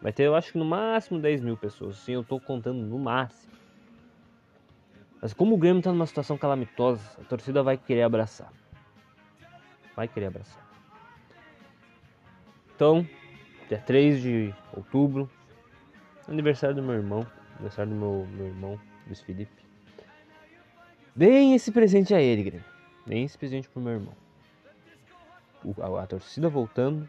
Vai 0.00 0.12
ter, 0.12 0.24
eu 0.24 0.34
acho 0.34 0.52
que 0.52 0.58
no 0.58 0.64
máximo 0.64 1.20
10 1.20 1.42
mil 1.42 1.56
pessoas, 1.56 1.96
sim, 1.98 2.12
eu 2.12 2.24
tô 2.24 2.40
contando 2.40 2.80
no 2.80 2.98
máximo. 2.98 3.52
Mas 5.20 5.34
como 5.34 5.54
o 5.56 5.58
Grêmio 5.58 5.82
tá 5.82 5.92
numa 5.92 6.06
situação 6.06 6.38
calamitosa, 6.38 7.02
a 7.20 7.24
torcida 7.24 7.62
vai 7.62 7.76
querer 7.76 8.02
abraçar. 8.02 8.52
Vai 9.96 10.06
querer 10.06 10.26
abraçar. 10.26 10.64
Então, 12.74 13.04
dia 13.68 13.78
3 13.78 14.22
de 14.22 14.54
outubro, 14.72 15.28
aniversário 16.28 16.76
do 16.76 16.82
meu 16.82 16.94
irmão, 16.94 17.26
aniversário 17.54 17.92
do 17.92 17.98
meu, 17.98 18.26
meu 18.30 18.46
irmão, 18.46 18.80
Luiz 19.06 19.20
Felipe. 19.20 19.67
Deem 21.18 21.52
esse 21.56 21.72
presente 21.72 22.14
a 22.14 22.20
ele, 22.20 22.44
Grêmio. 22.44 22.64
Deem 23.04 23.24
esse 23.24 23.36
presente 23.36 23.68
pro 23.68 23.82
meu 23.82 23.94
irmão. 23.94 24.14
O- 25.64 25.96
a, 25.96 26.04
a 26.04 26.06
torcida 26.06 26.48
voltando 26.48 27.08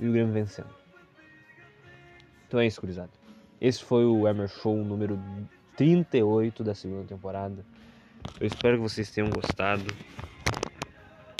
e 0.00 0.08
o 0.08 0.12
Grêmio 0.12 0.32
vencendo. 0.32 0.70
Então 2.46 2.58
é 2.58 2.66
isso, 2.66 2.80
gurizada. 2.80 3.10
Esse 3.60 3.84
foi 3.84 4.06
o 4.06 4.26
Emer 4.26 4.48
Show 4.48 4.74
número 4.82 5.20
38 5.76 6.64
da 6.64 6.74
segunda 6.74 7.04
temporada. 7.06 7.62
Eu 8.40 8.46
espero 8.46 8.78
que 8.78 8.82
vocês 8.82 9.10
tenham 9.10 9.28
gostado. 9.28 9.84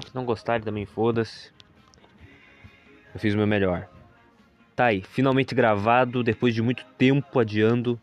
Se 0.06 0.14
não 0.14 0.26
gostarem, 0.26 0.62
também 0.62 0.84
foda-se. 0.84 1.50
Eu 3.14 3.18
fiz 3.18 3.32
o 3.32 3.38
meu 3.38 3.46
melhor. 3.46 3.88
Tá 4.76 4.86
aí, 4.86 5.00
finalmente 5.02 5.54
gravado, 5.54 6.22
depois 6.22 6.54
de 6.54 6.60
muito 6.60 6.84
tempo 6.98 7.38
adiando. 7.38 7.98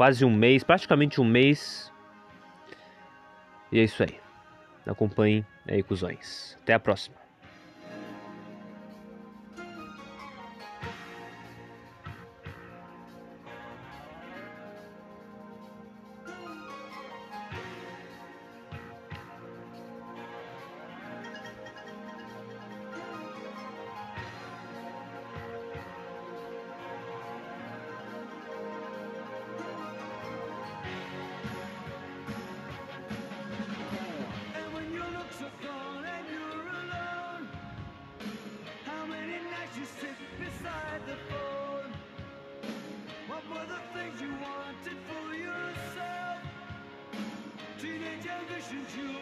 Quase 0.00 0.24
um 0.24 0.34
mês, 0.34 0.64
praticamente 0.64 1.20
um 1.20 1.24
mês. 1.26 1.92
E 3.70 3.78
é 3.78 3.84
isso 3.84 4.02
aí. 4.02 4.18
Acompanhem 4.86 5.44
aí, 5.68 5.82
cuzões. 5.82 6.56
Até 6.62 6.72
a 6.72 6.80
próxima. 6.80 7.19
Isn't 48.70 48.96
you 48.96 49.19